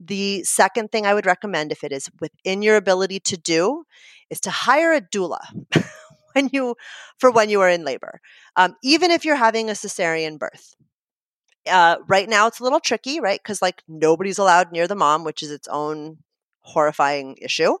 [0.00, 3.84] The second thing I would recommend, if it is within your ability to do,
[4.30, 5.40] is to hire a doula
[6.32, 6.76] when you
[7.18, 8.20] for when you are in labor,
[8.56, 10.74] um, even if you're having a cesarean birth.
[11.68, 13.40] Uh, right now, it's a little tricky, right?
[13.42, 16.18] Because like nobody's allowed near the mom, which is its own
[16.60, 17.76] horrifying issue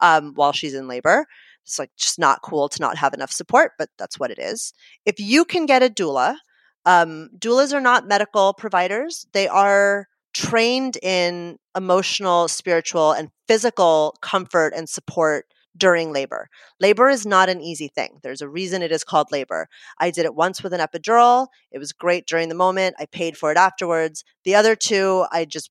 [0.00, 1.26] um, while she's in labor.
[1.64, 4.72] It's like just not cool to not have enough support, but that's what it is.
[5.06, 6.36] If you can get a doula,
[6.84, 9.26] um, doulas are not medical providers.
[9.32, 15.46] They are trained in emotional, spiritual, and physical comfort and support
[15.76, 16.48] during labor.
[16.80, 18.18] Labor is not an easy thing.
[18.22, 19.68] There's a reason it is called labor.
[19.98, 21.48] I did it once with an epidural.
[21.70, 22.96] It was great during the moment.
[22.98, 24.24] I paid for it afterwards.
[24.44, 25.70] The other two, I just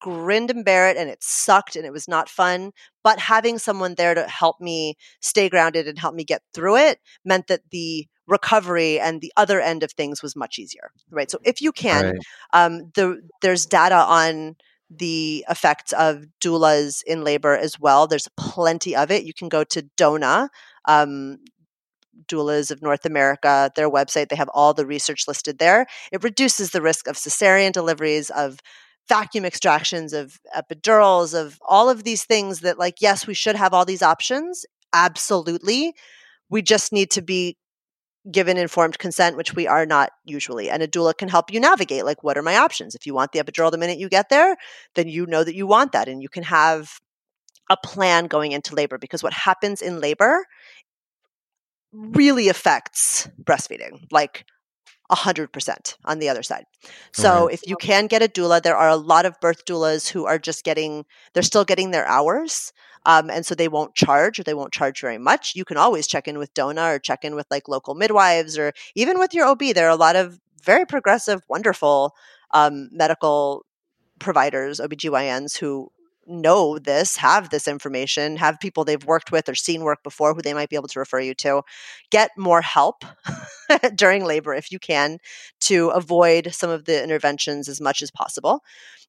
[0.00, 2.72] grinned and bear it and it sucked and it was not fun.
[3.02, 7.00] But having someone there to help me stay grounded and help me get through it
[7.24, 11.30] meant that the recovery and the other end of things was much easier, right?
[11.30, 12.16] So if you can, right.
[12.52, 14.56] um, the, there's data on
[14.90, 18.06] the effects of doulas in labor as well.
[18.06, 19.24] There's plenty of it.
[19.24, 20.48] You can go to DONA,
[20.86, 21.38] um,
[22.28, 24.28] Doulas of North America, their website.
[24.28, 25.86] They have all the research listed there.
[26.12, 28.58] It reduces the risk of cesarean deliveries, of
[29.08, 33.72] vacuum extractions, of epidurals, of all of these things that, like, yes, we should have
[33.74, 34.64] all these options.
[34.92, 35.94] Absolutely.
[36.48, 37.56] We just need to be
[38.30, 40.68] given informed consent, which we are not usually.
[40.68, 42.94] And a doula can help you navigate like, what are my options?
[42.94, 44.56] If you want the epidural the minute you get there,
[44.94, 46.98] then you know that you want that and you can have
[47.70, 50.44] a plan going into labor because what happens in labor
[51.92, 54.06] really affects breastfeeding.
[54.10, 54.44] Like,
[55.10, 56.64] 100% on the other side.
[57.12, 60.26] So if you can get a doula, there are a lot of birth doulas who
[60.26, 62.72] are just getting, they're still getting their hours.
[63.06, 65.54] Um, and so they won't charge or they won't charge very much.
[65.54, 68.72] You can always check in with DONA or check in with like local midwives or
[68.94, 69.60] even with your OB.
[69.74, 72.14] There are a lot of very progressive, wonderful
[72.50, 73.64] um, medical
[74.18, 75.90] providers, OBGYNs, who
[76.26, 80.42] know this, have this information, have people they've worked with or seen work before who
[80.42, 81.62] they might be able to refer you to.
[82.10, 83.04] Get more help
[83.94, 85.18] during labor if you can
[85.60, 88.62] to avoid some of the interventions as much as possible.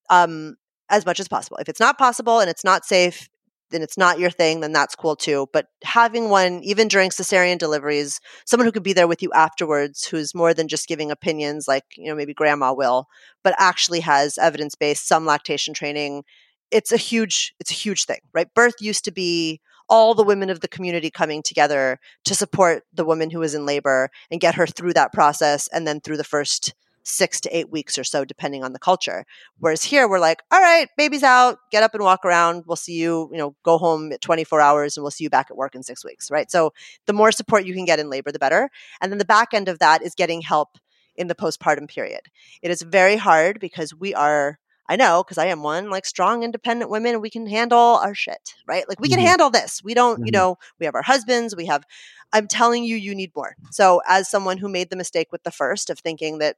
[0.10, 0.56] Um,
[0.90, 1.58] as much as possible.
[1.58, 3.28] If it's not possible and it's not safe,
[3.72, 5.48] then it's not your thing, then that's cool too.
[5.54, 10.06] But having one, even during cesarean deliveries, someone who could be there with you afterwards,
[10.06, 13.08] who's more than just giving opinions like, you know, maybe grandma will,
[13.44, 16.24] but actually has evidence based, some lactation training.
[16.72, 18.54] It's a huge, it's a huge thing, right?
[18.54, 23.06] Birth used to be all the women of the community coming together to support the
[23.06, 26.24] woman who was in labor and get her through that process and then through the
[26.24, 26.74] first
[27.08, 29.26] six to eight weeks or so, depending on the culture.
[29.60, 32.64] Whereas here, we're like, all right, baby's out, get up and walk around.
[32.68, 35.48] We'll see you, you know, go home at 24 hours and we'll see you back
[35.50, 36.52] at work in six weeks, right?
[36.52, 36.74] So
[37.06, 38.70] the more support you can get in labor, the better.
[39.02, 40.78] And then the back end of that is getting help
[41.16, 42.22] in the postpartum period.
[42.62, 46.44] It is very hard because we are I know because I am one, like strong,
[46.44, 48.88] independent women, we can handle our shit, right?
[48.88, 49.28] Like we can mm-hmm.
[49.28, 49.82] handle this.
[49.84, 50.26] We don't, mm-hmm.
[50.28, 51.84] you know, we have our husbands, we have,
[52.32, 53.56] I'm telling you, you need more.
[53.72, 56.56] So, as someone who made the mistake with the first of thinking that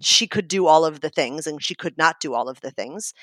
[0.00, 2.70] she could do all of the things and she could not do all of the
[2.70, 3.14] things.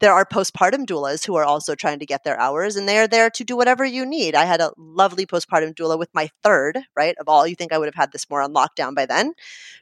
[0.00, 3.08] There are postpartum doulas who are also trying to get their hours and they are
[3.08, 4.34] there to do whatever you need.
[4.34, 7.16] I had a lovely postpartum doula with my third, right?
[7.18, 9.32] Of all, you think I would have had this more on lockdown by then.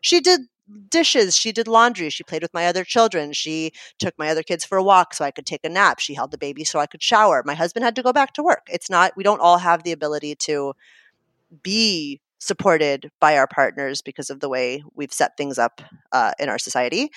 [0.01, 0.43] She did
[0.91, 1.37] dishes.
[1.37, 2.11] She did laundry.
[2.11, 3.33] She played with my other children.
[3.33, 6.01] She took my other kids for a walk so I could take a nap.
[6.01, 7.43] She held the baby so I could shower.
[7.45, 8.67] My husband had to go back to work.
[8.69, 10.75] It's not, we don't all have the ability to
[11.63, 15.81] be supported by our partners because of the way we've set things up
[16.13, 17.11] uh, in our society.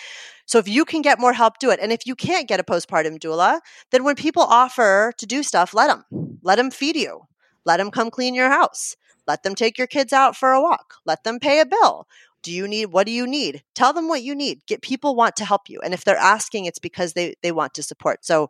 [0.45, 1.79] So if you can get more help, do it.
[1.81, 3.59] And if you can't get a postpartum doula,
[3.91, 6.37] then when people offer to do stuff, let them.
[6.41, 7.27] Let them feed you.
[7.65, 8.95] Let them come clean your house.
[9.27, 10.95] Let them take your kids out for a walk.
[11.05, 12.07] Let them pay a bill
[12.41, 15.35] do you need what do you need tell them what you need get people want
[15.35, 18.49] to help you and if they're asking it's because they they want to support so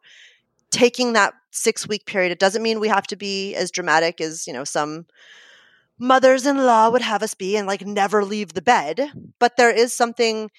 [0.71, 4.45] taking that 6 week period it doesn't mean we have to be as dramatic as
[4.45, 5.05] you know some
[5.99, 10.49] mothers-in-law would have us be and like never leave the bed but there is something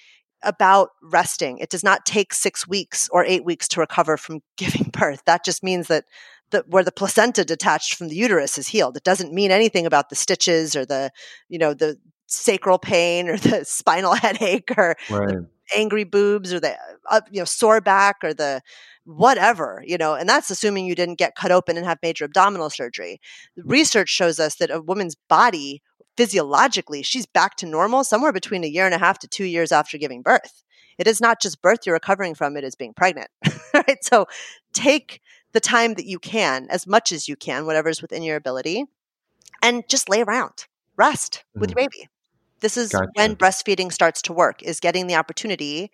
[0.43, 4.89] about resting it does not take 6 weeks or 8 weeks to recover from giving
[4.91, 6.05] birth that just means that
[6.51, 8.97] the, where the placenta detached from the uterus is healed.
[8.97, 11.11] It doesn't mean anything about the stitches or the,
[11.49, 15.37] you know, the sacral pain or the spinal headache or right.
[15.75, 16.75] angry boobs or the
[17.09, 18.61] uh, you know sore back or the
[19.05, 22.69] whatever you know and that's assuming you didn't get cut open and have major abdominal
[22.69, 23.19] surgery
[23.57, 25.81] research shows us that a woman's body
[26.17, 29.71] physiologically she's back to normal somewhere between a year and a half to two years
[29.71, 30.63] after giving birth
[30.97, 33.29] it is not just birth you're recovering from it is being pregnant
[33.73, 34.27] right so
[34.73, 35.19] take
[35.53, 38.85] the time that you can as much as you can whatever's within your ability
[39.63, 41.61] and just lay around rest mm-hmm.
[41.61, 42.07] with your baby
[42.61, 43.09] this is gotcha.
[43.15, 45.91] when breastfeeding starts to work, is getting the opportunity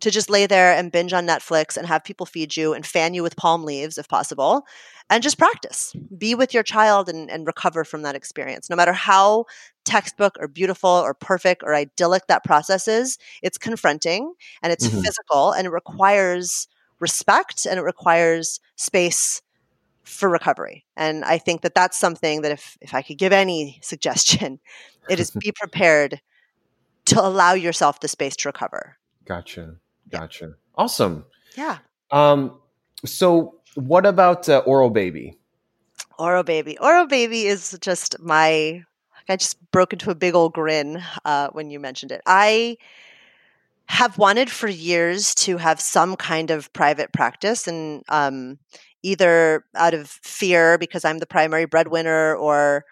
[0.00, 3.14] to just lay there and binge on Netflix and have people feed you and fan
[3.14, 4.64] you with palm leaves if possible
[5.10, 5.94] and just practice.
[6.16, 8.70] Be with your child and, and recover from that experience.
[8.70, 9.44] No matter how
[9.84, 14.32] textbook or beautiful or perfect or idyllic that process is, it's confronting
[14.62, 15.00] and it's mm-hmm.
[15.00, 16.68] physical and it requires
[17.00, 19.42] respect and it requires space
[20.04, 20.84] for recovery.
[20.96, 24.60] And I think that that's something that if, if I could give any suggestion,
[25.08, 26.20] it is be prepared
[27.06, 28.96] to allow yourself the space to recover.
[29.24, 29.76] Gotcha.
[30.08, 30.54] Gotcha.
[30.76, 31.24] Awesome.
[31.56, 31.78] Yeah.
[32.10, 32.58] Um,
[33.04, 35.38] so what about uh, Oro Baby?
[36.18, 36.78] Oro Baby.
[36.78, 38.84] Oro Baby is just my,
[39.28, 42.20] I just broke into a big old grin uh, when you mentioned it.
[42.26, 42.76] I
[43.86, 48.58] have wanted for years to have some kind of private practice and um,
[49.02, 52.84] either out of fear because I'm the primary breadwinner or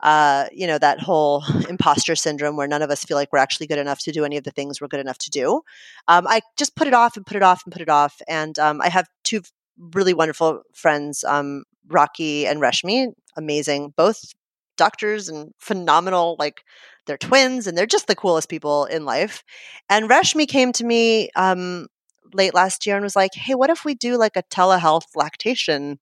[0.00, 3.66] uh, you know, that whole imposter syndrome where none of us feel like we're actually
[3.66, 5.62] good enough to do any of the things we're good enough to do.
[6.08, 8.20] Um, I just put it off and put it off and put it off.
[8.28, 9.42] And um, I have two
[9.78, 14.32] really wonderful friends, um, Rocky and Reshmi, amazing, both
[14.76, 16.62] doctors and phenomenal, like
[17.06, 19.44] they're twins and they're just the coolest people in life.
[19.88, 21.88] And Reshmi came to me um,
[22.32, 25.98] late last year and was like, hey, what if we do like a telehealth lactation?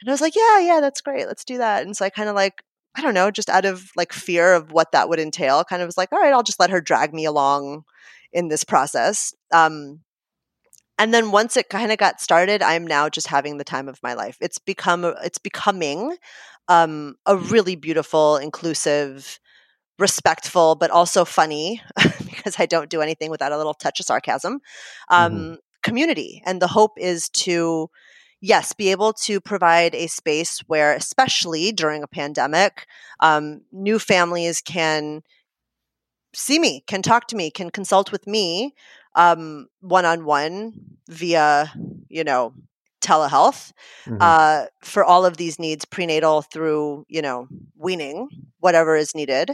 [0.00, 1.26] And I was like, yeah, yeah, that's great.
[1.26, 1.84] Let's do that.
[1.84, 2.62] And so I kind of like
[2.94, 5.86] I don't know, just out of like fear of what that would entail, kind of
[5.86, 7.84] was like, all right, I'll just let her drag me along
[8.32, 9.34] in this process.
[9.52, 10.00] Um,
[10.98, 14.02] and then once it kind of got started, I'm now just having the time of
[14.02, 14.36] my life.
[14.40, 16.16] It's become, it's becoming
[16.68, 19.38] um, a really beautiful, inclusive,
[19.98, 21.80] respectful, but also funny
[22.24, 24.60] because I don't do anything without a little touch of sarcasm
[25.08, 25.54] um, mm-hmm.
[25.82, 26.42] community.
[26.44, 27.90] And the hope is to
[28.40, 32.86] yes, be able to provide a space where, especially during a pandemic,
[33.20, 35.22] um, new families can
[36.34, 38.74] see me, can talk to me, can consult with me
[39.14, 40.72] one on one
[41.08, 41.72] via,
[42.08, 42.52] you know,
[43.00, 43.72] telehealth
[44.06, 44.16] mm-hmm.
[44.20, 48.28] uh, for all of these needs prenatal through you know weaning
[48.58, 49.52] whatever is needed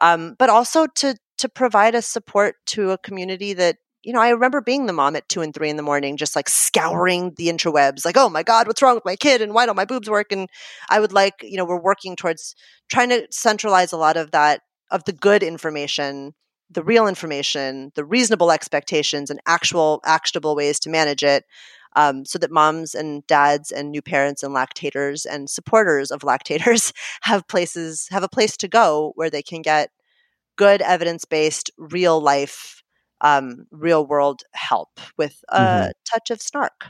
[0.00, 3.76] um, but also to to provide a support to a community that
[4.06, 6.36] you know, I remember being the mom at two and three in the morning, just
[6.36, 9.42] like scouring the interwebs, like, oh my God, what's wrong with my kid?
[9.42, 10.30] And why don't my boobs work?
[10.30, 10.48] And
[10.88, 12.54] I would like, you know, we're working towards
[12.88, 14.60] trying to centralize a lot of that,
[14.92, 16.34] of the good information,
[16.70, 21.44] the real information, the reasonable expectations, and actual actionable ways to manage it.
[21.96, 26.92] Um, so that moms and dads and new parents and lactators and supporters of lactators
[27.22, 29.90] have places have a place to go where they can get
[30.56, 32.75] good evidence based real life
[33.20, 35.92] um, real world help with a Mhm.
[36.10, 36.86] touch of snark.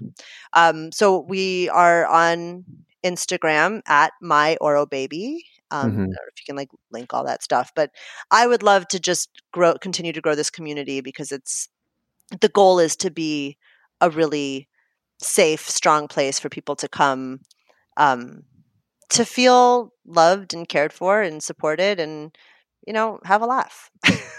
[0.53, 2.65] Um, so we are on
[3.05, 5.45] Instagram at my Oro baby.
[5.71, 6.17] Um, I Mhm.
[6.17, 7.91] don't know if you can like link all that stuff, but
[8.31, 11.69] I would love to just grow, continue to grow this community because it's
[12.41, 13.57] the goal is to be
[14.01, 14.69] a really
[15.21, 17.41] safe, strong place for people to come
[17.97, 18.43] um,
[19.11, 22.37] to feel loved and cared for and supported and
[22.87, 23.91] you know have a laugh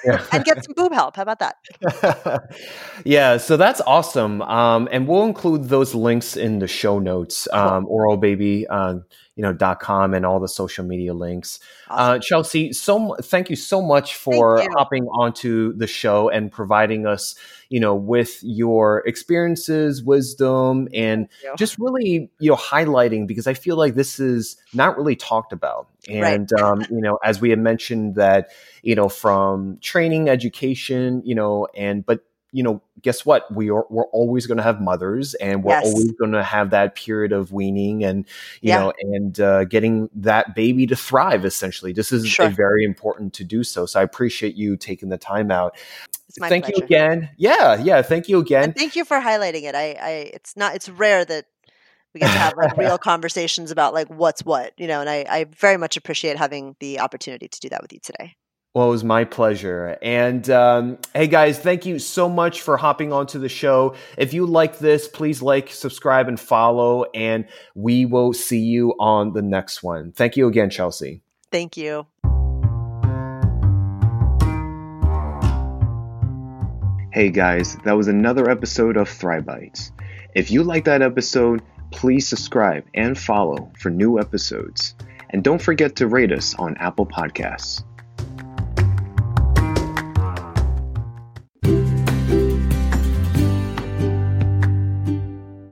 [0.05, 0.23] Yeah.
[0.31, 1.55] and get some boob help how about that
[3.05, 4.41] yeah, so that's awesome.
[4.41, 7.59] Um, and we'll include those links in the show notes, Cool.
[7.61, 8.95] um, orobaby, uh,
[9.35, 11.59] you know, dot com and all the social media links.
[11.89, 12.15] awesome.
[12.15, 17.35] Uh, Chelsea, so thank you so much for hopping onto the show and providing us,
[17.69, 21.27] you know, with your experiences, wisdom, and
[21.57, 25.87] just really, you know, highlighting because I feel like this is not really talked about.
[26.09, 26.35] Right.
[26.39, 28.49] And um, you know, as we had mentioned that,
[28.81, 33.53] you know, from training, education, you know, and but you know, guess what?
[33.53, 35.85] We are we're always going to have mothers, and we're Yes.
[35.85, 38.25] always going to have that period of weaning, and
[38.61, 38.79] you Yeah.
[38.79, 41.43] know, and uh, getting that baby to thrive.
[41.43, 42.49] Essentially, this is Sure.
[42.49, 43.85] very important to do so.
[43.85, 45.77] So I appreciate you taking the time out.
[46.39, 46.77] thank pleasure.
[46.77, 47.29] you again.
[47.37, 48.01] Yeah, yeah.
[48.01, 48.63] Thank you again.
[48.65, 51.45] and thank you for highlighting it i i it's not it's rare that
[52.17, 55.25] we get to have like real conversations about like what's what you know and i
[55.29, 58.35] i very much appreciate having the opportunity to do that with you today
[58.73, 59.97] Well, it was my pleasure.
[60.03, 63.95] And um, hey, guys, thank you so much for hopping onto the show.
[64.19, 67.05] If you like this, please like, subscribe, and follow.
[67.15, 70.11] And we will see you on the next one.
[70.11, 71.21] Thank you again, Chelsea.
[71.51, 72.05] thank you
[77.13, 79.91] Hey guys, that was another episode of Thribites.
[80.35, 84.95] If you like that episode, please subscribe and follow for new episodes.
[85.29, 87.83] And don't forget to rate us on Apple Podcasts.